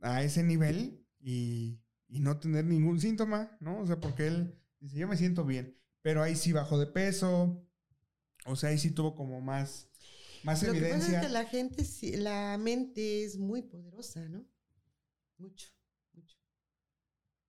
[0.00, 3.80] a ese nivel y, y, no tener ningún síntoma, ¿no?
[3.80, 7.66] O sea, porque él dice, yo me siento bien, pero ahí sí bajó de peso,
[8.46, 9.88] o sea, ahí sí tuvo como más,
[10.44, 10.98] más Lo evidencia.
[10.98, 14.46] Que pasa es que la gente, la mente es muy poderosa, ¿no?
[15.38, 15.77] Mucho, mucho.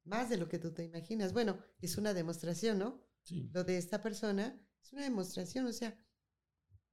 [0.09, 1.33] Más de lo que tú te imaginas.
[1.33, 2.99] Bueno, es una demostración, ¿no?
[3.21, 3.47] Sí.
[3.53, 5.95] Lo de esta persona es una demostración, o sea,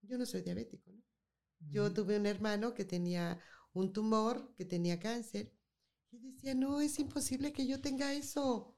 [0.02, 1.02] yo no soy diabético, ¿no?
[1.60, 3.40] Yo tuve un hermano que tenía
[3.72, 5.50] un tumor, que tenía cáncer,
[6.10, 8.76] y decía, no, es imposible que yo tenga eso.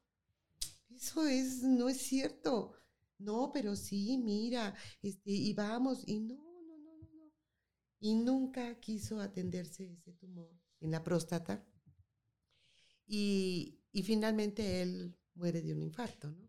[0.89, 2.75] Eso es, no es cierto.
[3.19, 4.73] No, pero sí, mira,
[5.03, 7.33] este, y vamos, y no, no, no, no, no.
[7.99, 11.67] Y nunca quiso atenderse ese tumor en la próstata.
[13.09, 16.49] Y, y finalmente él muere de un infarto, ¿no?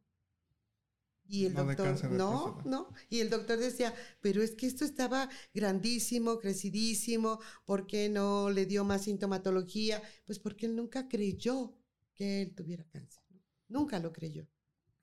[1.27, 2.93] Y el No doctor, no, no.
[3.09, 8.67] Y el doctor decía, pero es que esto estaba grandísimo, crecidísimo, ¿por qué no le
[8.67, 10.01] dio más sintomatología?
[10.25, 11.75] Pues porque él nunca creyó
[12.13, 13.23] que él tuviera cáncer.
[13.29, 13.41] ¿no?
[13.67, 14.47] Nunca lo creyó.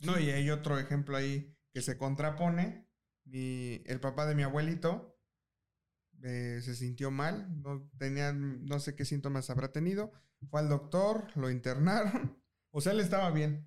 [0.01, 2.89] No, y hay otro ejemplo ahí que se contrapone.
[3.25, 5.19] Mi, el papá de mi abuelito
[6.23, 10.13] eh, se sintió mal, no tenía, no sé qué síntomas habrá tenido.
[10.49, 12.36] Fue al doctor, lo internaron.
[12.77, 13.67] O sea, él estaba bien.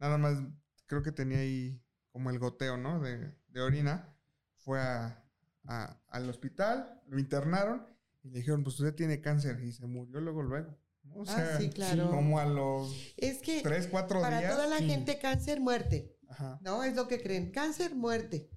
[0.00, 0.38] Nada más,
[0.86, 2.98] creo que tenía ahí como el goteo, ¿no?
[3.00, 4.12] De, de orina.
[4.56, 5.24] Fue a,
[5.64, 7.86] a- al hospital, lo internaron
[8.24, 9.60] y le dijeron, pues usted tiene cáncer.
[9.62, 10.76] Y se murió luego, luego.
[11.14, 12.10] O Ah, sea, sí, claro.
[12.10, 14.52] como a los Es que 3, 4 para días.
[14.52, 14.88] toda la sí.
[14.88, 16.16] gente cáncer, muerte.
[16.28, 16.58] Ajá.
[16.62, 17.52] No, es lo que creen.
[17.52, 18.50] Cáncer, muerte.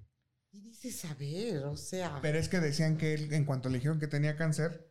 [0.50, 3.76] Y dices, a ver, o sea, Pero es que decían que él, en cuanto le
[3.78, 4.90] dijeron que tenía cáncer,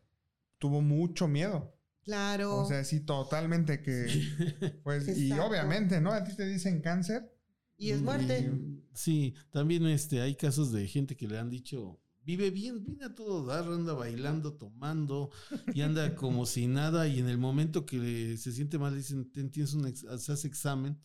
[0.58, 1.78] tuvo mucho miedo.
[2.04, 2.58] Claro.
[2.58, 4.06] O sea, sí, totalmente que...
[4.84, 6.12] Pues, y obviamente, ¿no?
[6.12, 7.32] A ti te dicen cáncer.
[7.78, 8.40] y es muerte.
[8.40, 13.06] y- Sí, también este, hay casos de gente que le han dicho, vive bien, viene
[13.06, 15.32] a todo dar, anda bailando, tomando
[15.74, 18.98] y anda como si nada y en el momento que le- se siente mal le
[19.00, 21.00] dicen, "Ten- tienes un ex- se hace examen,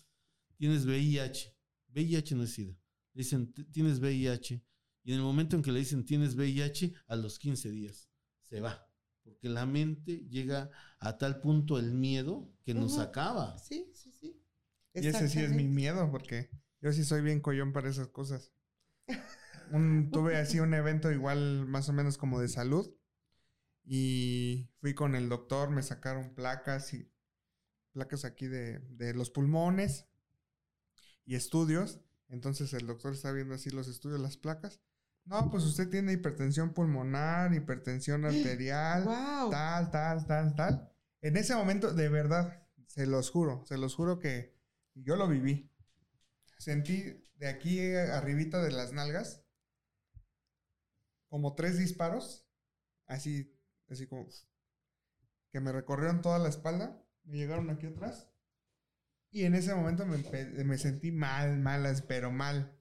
[0.57, 1.55] tienes VIH,
[1.95, 2.73] VIH no es SIDA,
[3.15, 4.63] le dicen, "T- tienes VIH
[5.05, 8.09] y en el momento en que le dicen tienes VIH, a los 15 días
[8.43, 8.86] se va.
[9.27, 13.03] Porque la mente llega a tal punto el miedo que nos Ujú.
[13.03, 13.59] acaba.
[13.59, 14.43] Sí, sí, sí.
[14.99, 18.53] Y ese sí es mi miedo, porque yo sí soy bien collón para esas cosas.
[19.73, 22.95] Un- tuve así un evento igual más o menos como de salud.
[23.85, 27.11] Y fui con el doctor, me sacaron placas y
[27.93, 30.07] placas aquí de, de los pulmones
[31.27, 32.01] y estudios.
[32.29, 34.81] Entonces el doctor está viendo así los estudios, las placas.
[35.27, 39.51] No, pues usted tiene hipertensión pulmonar, hipertensión arterial, Wow.
[39.51, 40.93] tal, tal, tal, tal.
[41.21, 44.55] En ese momento, de verdad, se los juro, se los juro que
[44.95, 45.71] yo lo viví.
[46.59, 49.43] Sentí de aquí arribita de las nalgas
[51.29, 52.47] como tres disparos,
[53.07, 53.55] así,
[53.89, 54.27] así como
[55.51, 58.29] que me recorrieron toda la espalda, me llegaron aquí atrás
[59.31, 60.19] Y en ese momento me,
[60.65, 62.76] me sentí mal, malas, pero mal.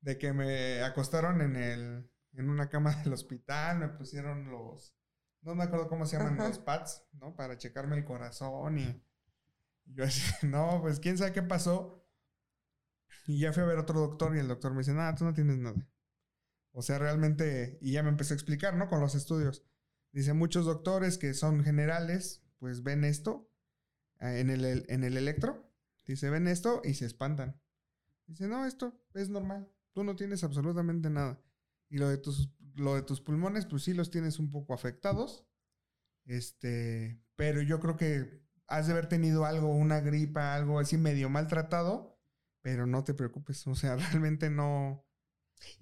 [0.00, 4.94] De que me acostaron en el, en una cama del hospital, me pusieron los,
[5.42, 6.48] no me acuerdo cómo se llaman, Ajá.
[6.48, 7.34] los pads, ¿no?
[7.36, 9.02] Para checarme el corazón y,
[9.84, 12.04] y yo así, no, pues quién sabe qué pasó.
[13.26, 15.34] Y ya fui a ver otro doctor y el doctor me dice, nada, tú no
[15.34, 15.86] tienes nada.
[16.72, 18.88] O sea, realmente, y ya me empezó a explicar, ¿no?
[18.88, 19.64] Con los estudios.
[20.12, 23.50] Dice, muchos doctores que son generales, pues ven esto
[24.20, 25.70] eh, en el, en el electro.
[26.06, 27.60] Dice, ven esto y se espantan.
[28.26, 29.70] Dice, no, esto es normal.
[29.92, 31.40] Tú no tienes absolutamente nada.
[31.90, 35.46] Y lo de tus, lo de tus pulmones, pues sí los tienes un poco afectados.
[36.26, 41.30] Este, pero yo creo que has de haber tenido algo, una gripa, algo así medio
[41.30, 42.20] maltratado,
[42.60, 43.66] pero no te preocupes.
[43.66, 45.04] O sea, realmente no.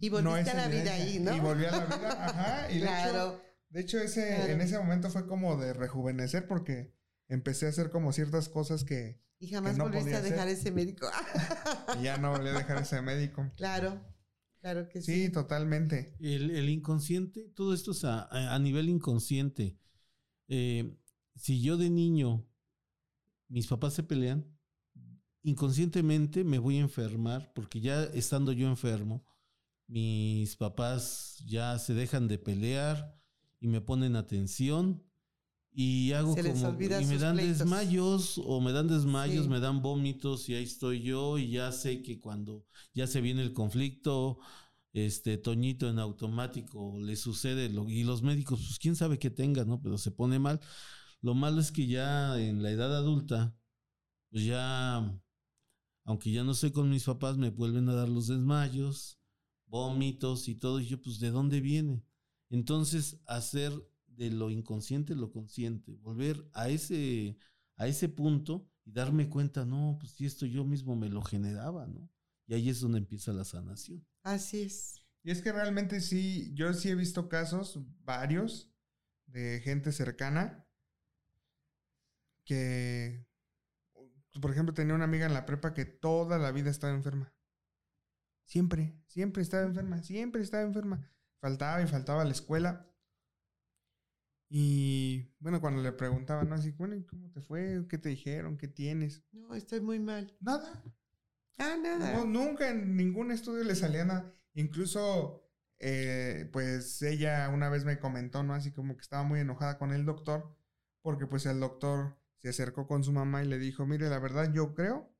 [0.00, 1.34] Y volviste a la vida ahí, ¿no?
[1.34, 2.70] Y volví a la vida, ajá.
[2.70, 3.42] Y de hecho, claro.
[3.68, 4.52] de hecho, ese, Claro.
[4.52, 6.94] en ese momento fue como de rejuvenecer porque
[7.28, 11.06] empecé a hacer como ciertas cosas que Y jamás no volviste a dejar ese médico.
[12.00, 13.50] y ya no volví a dejar ese médico.
[13.56, 14.00] claro,
[14.60, 15.24] claro que sí.
[15.26, 16.14] Sí, totalmente.
[16.20, 19.78] El, el inconsciente, todo esto es a, a- a nivel inconsciente.
[20.48, 20.96] Eh,
[21.34, 22.46] si yo de niño,
[23.48, 24.46] mis papás se pelean,
[25.42, 29.24] inconscientemente me voy a enfermar, porque ya estando yo enfermo,
[29.86, 33.16] mis papás ya se dejan de pelear
[33.60, 35.04] y me ponen atención
[35.78, 37.58] y hago Se como y me dan pleitos.
[37.58, 39.50] desmayos o me dan desmayos, Sí.
[39.50, 42.64] me dan vómitos y ahí estoy yo y ya sé que cuando
[42.94, 44.38] ya se viene el conflicto,
[44.94, 49.66] este Toñito en automático le sucede lo- y los médicos, pues quién sabe qué tenga,
[49.66, 49.82] ¿no?
[49.82, 50.60] Pero se pone mal.
[51.20, 53.54] Lo malo es que ya en la edad adulta,
[54.30, 55.20] pues ya,
[56.04, 59.18] aunque ya no estoy con mis papás, me vuelven a dar los desmayos,
[59.66, 60.80] vómitos y todo.
[60.80, 62.02] Y yo, pues, ¿de dónde viene?
[62.48, 63.72] Entonces, hacer
[64.16, 67.38] de lo inconsciente lo consciente, volver a ese,
[67.76, 71.86] a ese punto y darme cuenta, no, pues si esto yo mismo me lo generaba,
[71.86, 72.10] ¿no?
[72.46, 74.06] Y ahí es donde empieza la sanación.
[74.22, 75.02] Así es.
[75.22, 78.72] Y es que realmente sí, yo sí he visto casos, varios,
[79.26, 80.66] de gente cercana
[82.44, 83.26] que,
[84.40, 87.34] por ejemplo, tenía una amiga en la prepa que toda la vida estaba enferma.
[88.44, 91.10] Siempre, siempre estaba enferma, siempre estaba enferma.
[91.40, 92.88] Faltaba y faltaba a la escuela.
[94.48, 96.54] Y bueno, cuando le preguntaban, ¿no?
[96.54, 97.84] Así, bueno, ¿y ¿cómo te fue?
[97.88, 98.56] ¿Qué te dijeron?
[98.56, 99.24] ¿Qué tienes?
[99.32, 100.36] No, estoy muy mal.
[100.40, 100.82] Nada.
[101.58, 102.12] Ah, nada.
[102.12, 104.32] No, nunca en ningún estudio le salía nada.
[104.54, 108.54] Incluso, eh, pues ella una vez me comentó, ¿no?
[108.54, 110.56] Así como que estaba muy enojada con el doctor,
[111.02, 114.52] porque pues el doctor se acercó con su mamá y le dijo, mire, la verdad
[114.52, 115.12] yo creo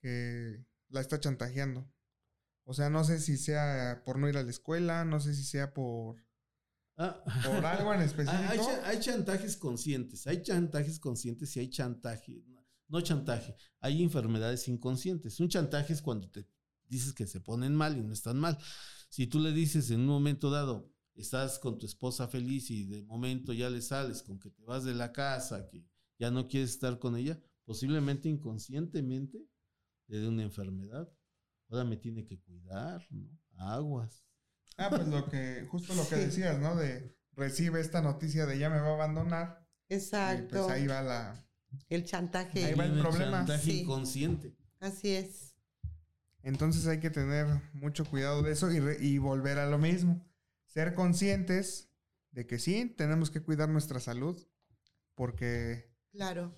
[0.00, 1.90] que la está chantajeando.
[2.64, 5.44] O sea, no sé si sea por no ir a la escuela, no sé si
[5.44, 6.22] sea por,
[6.98, 7.22] Ah.
[7.44, 8.42] por algo en específico.
[8.50, 12.42] Hay, cha- hay chantajes conscientes, hay chantajes conscientes y hay chantaje,
[12.88, 15.38] no chantaje, hay enfermedades inconscientes.
[15.40, 16.46] Un chantaje es cuando te
[16.86, 18.58] dices que se ponen mal y no están mal.
[19.10, 23.02] Si tú le dices en un momento dado, estás con tu esposa feliz y de
[23.04, 25.86] momento ya le sales con que te vas de la casa, que
[26.18, 29.46] ya no quieres estar con ella, posiblemente inconscientemente
[30.08, 31.08] le dé una enfermedad.
[31.68, 33.28] Ahora me tiene que cuidar, ¿no?
[33.58, 34.24] Aguas.
[34.76, 36.20] Ah, pues lo que, justo lo que Sí.
[36.26, 36.76] decías, ¿no?
[36.76, 39.66] De recibe esta noticia de ya me va a abandonar.
[39.88, 40.48] Y Exacto.
[40.66, 41.44] pues ahí va la,
[41.88, 42.64] El chantaje.
[42.64, 43.38] Ahí va el Viene problema.
[43.38, 43.80] chantaje Sí.
[43.82, 44.56] inconsciente.
[44.80, 45.54] Así es.
[46.42, 50.24] Entonces hay que tener mucho cuidado de eso y, re- y volver a lo mismo.
[50.66, 51.90] Ser conscientes
[52.30, 54.40] de que sí, tenemos que cuidar nuestra salud,
[55.14, 56.56] porque, Claro.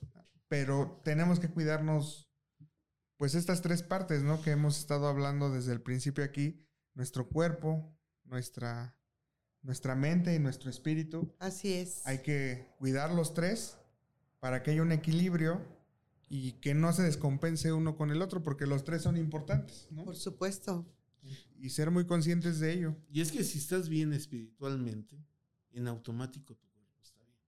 [0.48, 2.30] pero tenemos que cuidarnos,
[3.16, 4.42] pues estas tres partes, ¿no?
[4.42, 7.96] Que hemos estado hablando desde el principio aquí, nuestro cuerpo,
[8.30, 8.96] nuestra,
[9.62, 11.34] nuestra mente y nuestro espíritu.
[11.38, 12.06] Así es.
[12.06, 13.76] Hay que cuidar los tres
[14.38, 15.60] para que haya un equilibrio
[16.28, 20.04] y que no se descompense uno con el otro, porque los tres son importantes, ¿no?
[20.04, 20.86] Por supuesto.
[21.58, 22.96] y ser muy conscientes de ello.
[23.12, 25.22] Y es que si estás bien espiritualmente,
[25.72, 27.42] en automático tu cuerpo está bien.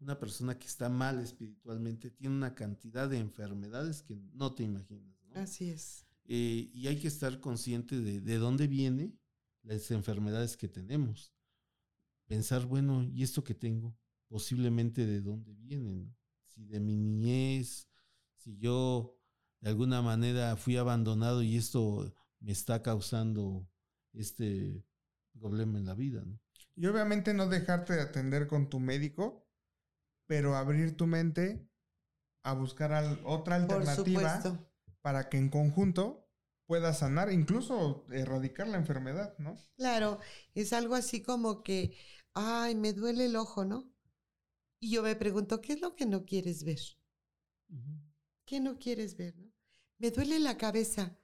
[0.00, 5.16] Una persona que está mal espiritualmente tiene una cantidad de enfermedades que no te imaginas.
[5.28, 5.40] ¿no?
[5.40, 6.06] Así es.
[6.24, 9.18] Eh, y hay que estar consciente de, de dónde vienen
[9.62, 11.32] las enfermedades que tenemos.
[12.26, 13.96] Pensar, bueno, ¿y esto que tengo?
[14.28, 16.04] Posiblemente de dónde vienen.
[16.04, 16.16] ¿no?
[16.46, 17.88] Si de mi niñez,
[18.36, 19.18] si yo
[19.60, 23.68] de alguna manera fui abandonado y esto me está causando
[24.12, 24.84] este
[25.38, 26.40] problema en la vida, ¿no?
[26.74, 29.46] Y obviamente no dejarte de atender con tu médico,
[30.26, 31.68] pero abrir tu mente
[32.42, 34.40] a buscar al- otra alternativa
[35.02, 36.21] para que en conjunto
[36.66, 39.56] puedas sanar, incluso erradicar la enfermedad, ¿no?
[39.76, 40.18] Claro,
[40.54, 41.96] es algo así como que,
[42.34, 43.92] ay, me duele el ojo, ¿no?
[44.80, 46.80] Y yo me pregunto, ¿qué es lo que no quieres ver?
[48.44, 49.52] ¿Qué no quieres ver, no?
[49.98, 51.16] me duele la cabeza,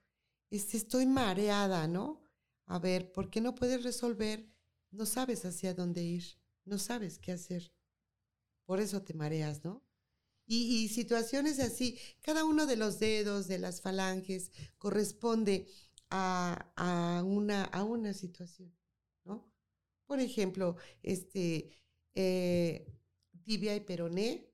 [0.51, 2.23] este, estoy mareada, ¿no?
[2.67, 4.49] A ver, ¿por qué no puedes resolver?
[4.93, 6.25] No sabes hacia dónde ir,
[6.65, 7.73] no sabes qué hacer.
[8.67, 9.83] Por eso te mareas, ¿no?
[10.49, 15.69] Y, y situaciones así, cada uno de los dedos, de las falanges, corresponde
[16.11, 18.75] a, a, una, a una situación,
[19.25, 19.53] ¿no?
[20.07, 21.71] Por ejemplo, este,
[22.15, 22.87] eh,
[23.45, 24.51] tibia y peroné,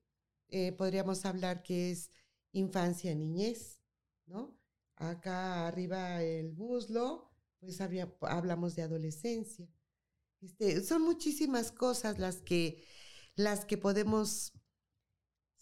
[0.49, 2.11] eh, podríamos hablar que es
[2.53, 3.80] infancia, niñez,
[4.26, 4.59] ¿no?
[4.97, 9.68] Acá arriba el muslo, pues hablamos de adolescencia.
[10.40, 12.84] Este, son muchísimas cosas las que,
[13.34, 14.53] las que podemos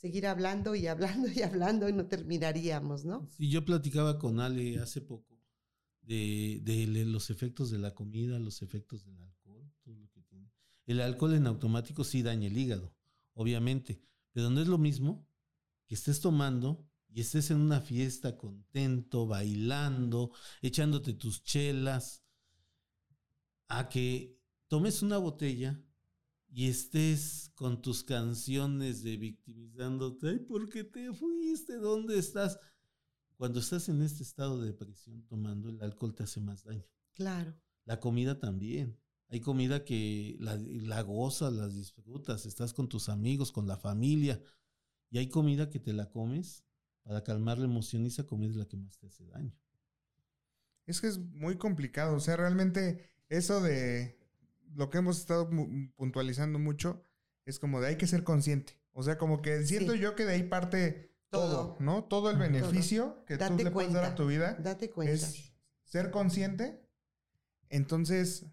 [0.03, 3.29] seguir hablando y hablando y hablando y no terminaríamos, ¿no?
[3.31, 5.41] Sí, yo platicaba con Ale hace poco
[6.03, 10.51] de, de, los efectos de la comida, los efectos del alcohol, todo lo que tiene.
[10.87, 12.93] El alcohol en automático sí daña el hígado,
[13.35, 15.29] obviamente, pero no es lo mismo
[15.87, 20.33] que estés tomando y estés en una fiesta contento, bailando,
[20.63, 22.25] echándote tus chelas,
[23.69, 24.37] a que
[24.67, 25.81] tomes una botella
[26.55, 31.77] y estés con tus canciones de victimizándote, ay, ¿por qué te fuiste?
[31.77, 32.59] ¿Dónde estás?
[33.37, 36.85] Cuando estás en este estado de depresión tomando, el alcohol te hace más daño.
[37.15, 37.55] Claro.
[37.87, 38.99] La comida también.
[39.29, 44.41] Hay comida que la, la gozas, las disfrutas, estás con tus amigos, con la familia.
[45.11, 46.65] Y hay comida que te la comes
[47.03, 49.57] para calmar la emoción y esa comida es la que más te hace daño.
[50.85, 52.15] Es que es muy complicado.
[52.15, 54.22] O sea, realmente eso de
[54.75, 55.49] lo que hemos estado
[55.97, 57.05] puntualizando mucho
[57.45, 58.81] es como de hay que ser consciente.
[58.93, 62.05] O sea, como que siento yo que de ahí parte todo, ¿no?
[62.05, 64.55] Todo el beneficio que tú le puedes dar a tu vida.
[64.55, 65.13] Date cuenta.
[65.15, 65.55] Es
[65.85, 66.87] ser consciente.
[67.69, 68.47] Entonces,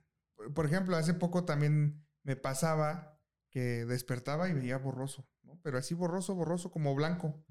[0.55, 5.59] por ejemplo, hace poco también me pasaba que despertaba y veía borroso, ¿no?
[5.61, 7.43] Pero así borroso, borroso, como blanco.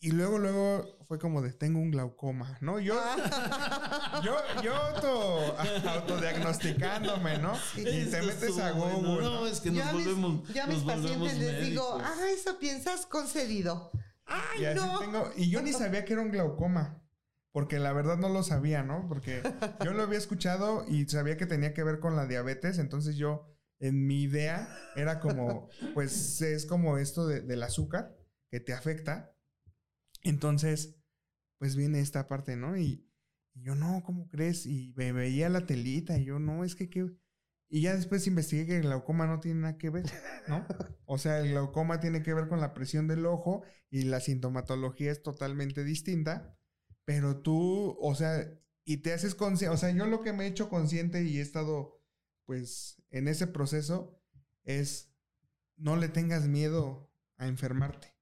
[0.00, 2.78] Y luego, luego fue como de, tengo un glaucoma, ¿no?
[2.78, 2.94] Yo,
[4.22, 5.56] yo, yo auto,
[5.88, 7.54] autodiagnosticándome, ¿no?
[7.76, 9.22] Y te metes a Google.
[9.22, 10.48] No, es que nos volvemos.
[10.52, 13.90] ya a mis pacientes les digo, ah, eso piensas concedido.
[14.26, 14.98] Ay, y no.
[14.98, 17.00] Tengo, y yo ni sabía que era un glaucoma.
[17.52, 19.06] Porque la verdad no lo sabía, ¿no?
[19.08, 19.40] Porque
[19.84, 22.78] yo lo había escuchado y sabía que tenía que ver con la diabetes.
[22.78, 23.46] Entonces yo,
[23.78, 28.12] en mi idea, era como, pues es como esto de, del azúcar
[28.50, 29.33] que te afecta
[30.24, 30.96] entonces,
[31.58, 32.76] pues viene esta parte, ¿no?
[32.76, 33.08] Y,
[33.54, 34.66] yo, no, ¿cómo crees?
[34.66, 37.08] Y me veía la telita y yo, no, es que qué...
[37.68, 40.04] Y ya después investigué que el glaucoma no tiene nada que ver,
[40.48, 40.66] ¿no?
[41.06, 45.12] O sea, el glaucoma tiene que ver con la presión del ojo y la sintomatología
[45.12, 46.58] es totalmente distinta,
[47.04, 48.44] pero tú, o sea,
[48.84, 51.40] y te haces consciente, o sea, yo lo que me he hecho consciente y he
[51.40, 52.02] estado,
[52.44, 54.20] pues, en ese proceso
[54.64, 55.12] es,
[55.76, 58.14] no le tengas miedo a enfermarte,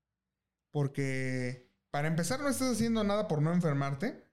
[0.70, 4.26] porque para empezar, no estás haciendo nada por no enfermarte.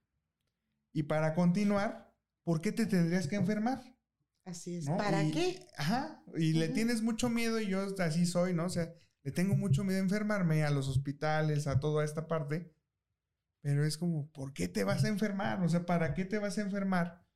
[0.94, 3.84] Y para continuar, ¿por qué te tendrías que enfermar?
[4.46, 4.86] Así es.
[4.86, 5.68] ¿Para qué?
[5.78, 6.24] Ajá.
[6.38, 8.66] Y le tienes mucho miedo y yo así soy, ¿no?
[8.66, 8.94] O sea,
[9.24, 12.74] le tengo mucho miedo a enfermarme, a los hospitales, a toda esta parte.
[13.62, 15.62] Pero es como, ¿por qué te vas a enfermar?
[15.62, 17.28] O sea, ¿para qué te vas a enfermar?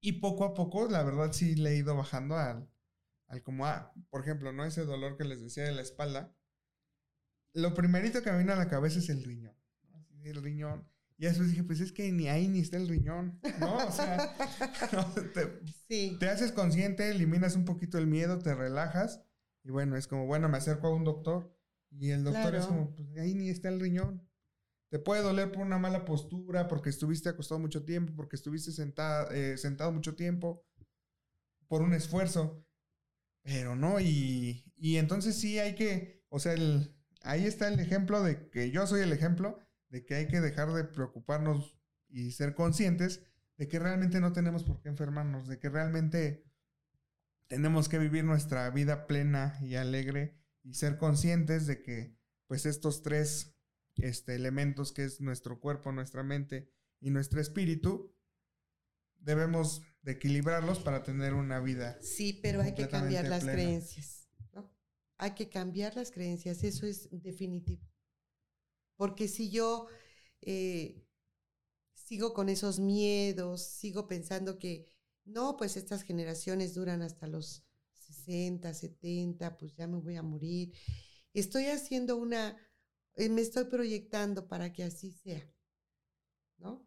[0.00, 2.66] Y poco a poco, la verdad, sí le he ido bajando al,
[3.26, 4.64] al como, ah, por ejemplo, ¿no?
[4.64, 6.34] Ese dolor que les decía de la espalda
[7.54, 9.54] lo primerito que me vino a la cabeza es el riñón.
[10.22, 10.88] El riñón.
[11.18, 13.76] Y después dije, pues es que ni ahí ni está el riñón, ¿no?
[13.76, 14.34] O sea,
[15.88, 19.22] te, haces consciente, eliminas un poquito el miedo, te relajas.
[19.62, 21.56] Y bueno, es como, bueno, me acerco a un doctor.
[21.90, 24.28] Y el doctor es como, pues ahí ni está el riñón.
[24.88, 29.30] Te puede doler por una mala postura, porque estuviste acostado mucho tiempo, porque estuviste sentado,
[29.30, 30.66] eh, sentado mucho tiempo,
[31.68, 32.66] por un esfuerzo.
[33.42, 38.22] Pero no, y, y entonces sí hay que, o sea, el, ahí está el ejemplo
[38.22, 39.58] de que yo soy el ejemplo
[39.88, 43.22] de que hay que dejar de preocuparnos y ser conscientes
[43.56, 46.44] de que realmente no tenemos por qué enfermarnos, de que realmente
[47.46, 52.16] tenemos que vivir nuestra vida plena y alegre y ser conscientes de que
[52.46, 53.54] pues estos tres
[53.96, 56.70] este, elementos que es nuestro cuerpo, nuestra mente
[57.00, 58.14] y nuestro espíritu,
[59.20, 61.98] debemos de equilibrarlos para tener una vida.
[62.02, 64.21] Sí, pero hay que cambiar las creencias.
[65.22, 67.86] Hay que cambiar las creencias, eso es definitivo.
[68.96, 69.86] Porque si yo
[70.40, 71.04] eh,
[71.94, 74.86] sigo con esos miedos, sigo pensando que
[75.24, 77.64] no, pues estas generaciones duran hasta los
[77.94, 80.72] 60, 70, pues ya me voy a morir.
[81.34, 82.56] Estoy haciendo una,
[83.14, 85.48] eh, me estoy proyectando para que así sea,
[86.58, 86.86] ¿no?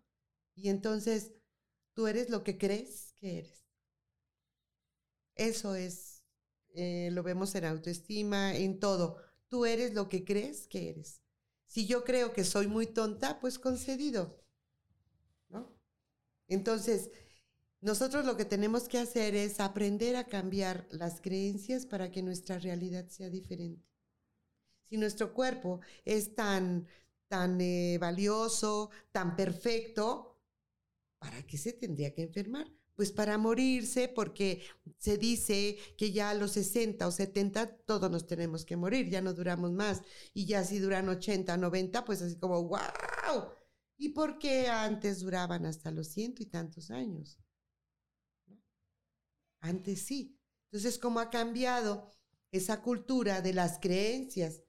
[0.55, 1.33] Y entonces,
[1.93, 3.63] tú eres lo que crees que eres.
[5.35, 6.14] Eso es
[6.75, 9.17] eh, lo vemos en autoestima, en todo.
[9.47, 11.21] Tú eres lo que crees que eres.
[11.67, 14.41] Si yo creo que soy muy tonta, pues concedido.
[15.49, 15.75] ¿No?
[16.47, 17.09] Entonces,
[17.81, 22.57] nosotros lo que tenemos que hacer es aprender a cambiar las creencias para que nuestra
[22.59, 23.85] realidad sea diferente.
[24.89, 26.87] Si nuestro cuerpo es tan,
[27.27, 30.39] tan eh, valioso, tan perfecto,
[31.19, 32.67] ¿para qué se tendría que enfermar?
[32.95, 34.63] Pues para morirse, porque
[34.97, 39.21] se dice que ya a los 60 o 70 todos nos tenemos que morir, ya
[39.21, 40.01] no duramos más.
[40.33, 42.79] Y ya si duran 80, 90, pues así como, wow.
[43.97, 47.37] ¿Y por qué antes duraban hasta los ciento y tantos años?
[49.59, 50.39] Antes sí.
[50.71, 52.11] Entonces, ¿cómo ha cambiado
[52.51, 54.63] esa cultura de las creencias?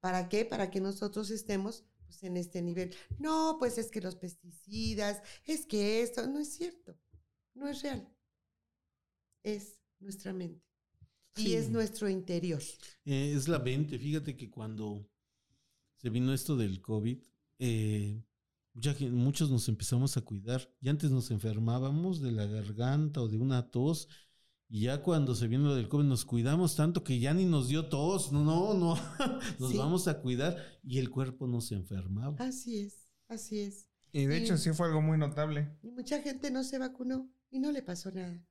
[0.00, 0.44] ¿Para qué?
[0.44, 1.84] Para que nosotros estemos
[2.14, 2.94] pues, en este nivel.
[3.18, 6.96] No, pues es que los pesticidas, es que esto, no es cierto,
[7.54, 8.08] no es real.
[9.42, 10.62] Es nuestra mente.
[11.36, 11.54] Y Sí.
[11.54, 12.62] es nuestro interior.
[13.04, 13.98] Eh, es la mente.
[13.98, 15.08] Fíjate que cuando
[15.96, 17.18] se vino esto del COVID,
[17.58, 18.22] eh,
[18.72, 20.72] mucha gen- muchos nos empezamos a cuidar.
[20.80, 24.08] Y antes nos enfermábamos de la garganta o de una tos.
[24.68, 27.68] Y ya cuando se vino lo del COVID nos cuidamos tanto que ya ni nos
[27.68, 28.32] dio tos.
[28.32, 28.96] No, no, no.
[29.60, 29.78] Nos Sí.
[29.78, 32.36] vamos a cuidar y el cuerpo no se enfermaba.
[32.38, 33.86] Así es, así es.
[34.12, 35.76] Y de hecho sí fue algo muy notable.
[35.82, 38.42] Y mucha gente no se vacunó y no le pasó nada.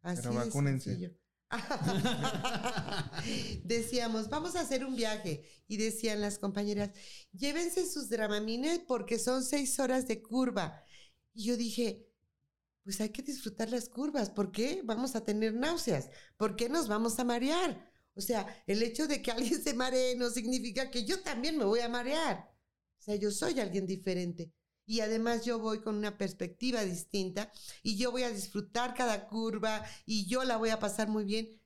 [0.00, 0.90] Así Pero vacúnense.
[0.90, 1.16] sencillo.
[3.64, 5.44] Decíamos, vamos a hacer un viaje.
[5.68, 6.90] Y decían las compañeras,
[7.32, 10.82] llévense sus dramamines porque son seis horas de curva.
[11.34, 12.08] Y yo dije,
[12.84, 14.30] pues hay que disfrutar las curvas.
[14.30, 16.10] ¿Por qué vamos a tener náuseas?
[16.36, 17.90] ¿Por qué nos vamos a marear?
[18.14, 21.64] O sea, el hecho de que alguien se maree no significa que yo también me
[21.64, 22.50] voy a marear.
[22.98, 24.52] O sea, yo soy alguien diferente.
[24.84, 27.52] Y además yo voy con una perspectiva distinta
[27.82, 31.60] y yo voy a disfrutar cada curva y yo la voy a pasar muy bien.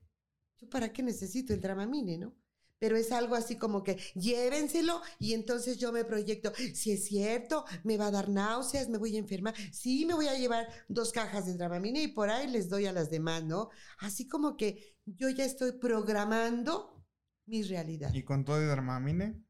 [0.59, 2.35] ¿Yo para qué necesito el Dramamine, no?
[2.79, 7.65] Pero es algo así como que llévenselo y entonces yo me proyecto, si es cierto,
[7.85, 11.13] me va a dar náuseas, me voy a enfermar, sí, me voy a llevar dos
[11.13, 13.71] cajas de Dramamine y por ahí les doy a las demás, ¿no?
[13.99, 17.03] Así como que yo ya estoy programando
[17.47, 18.13] mi realidad.
[18.13, 19.43] Y con todo y Dramamine,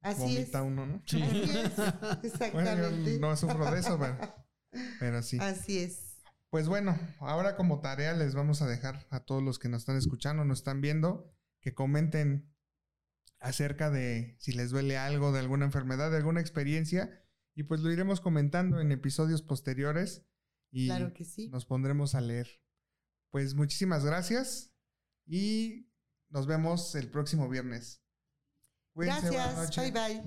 [0.00, 0.54] Así es.
[0.54, 1.02] uno, ¿no?
[1.06, 1.22] Sí.
[1.22, 1.76] Así es,
[2.52, 3.12] Bueno, exactamente.
[3.14, 4.18] yo no sufro de eso, pero,
[5.00, 5.38] pero sí.
[5.40, 6.18] Así es.
[6.50, 9.96] Pues bueno, ahora como tarea les vamos a dejar a todos los que nos están
[9.96, 12.50] escuchando, nos están viendo, que comenten
[13.40, 17.24] acerca de si les duele algo, de alguna enfermedad, de alguna experiencia,
[17.54, 20.26] y pues lo iremos comentando en episodios posteriores
[20.70, 21.48] y Claro que sí.
[21.48, 22.48] nos pondremos a leer.
[23.30, 24.74] Pues muchísimas gracias
[25.26, 25.90] y
[26.30, 28.02] nos vemos el próximo viernes.
[28.94, 29.76] Cuídense, Gracias.
[29.76, 30.22] Bye bye.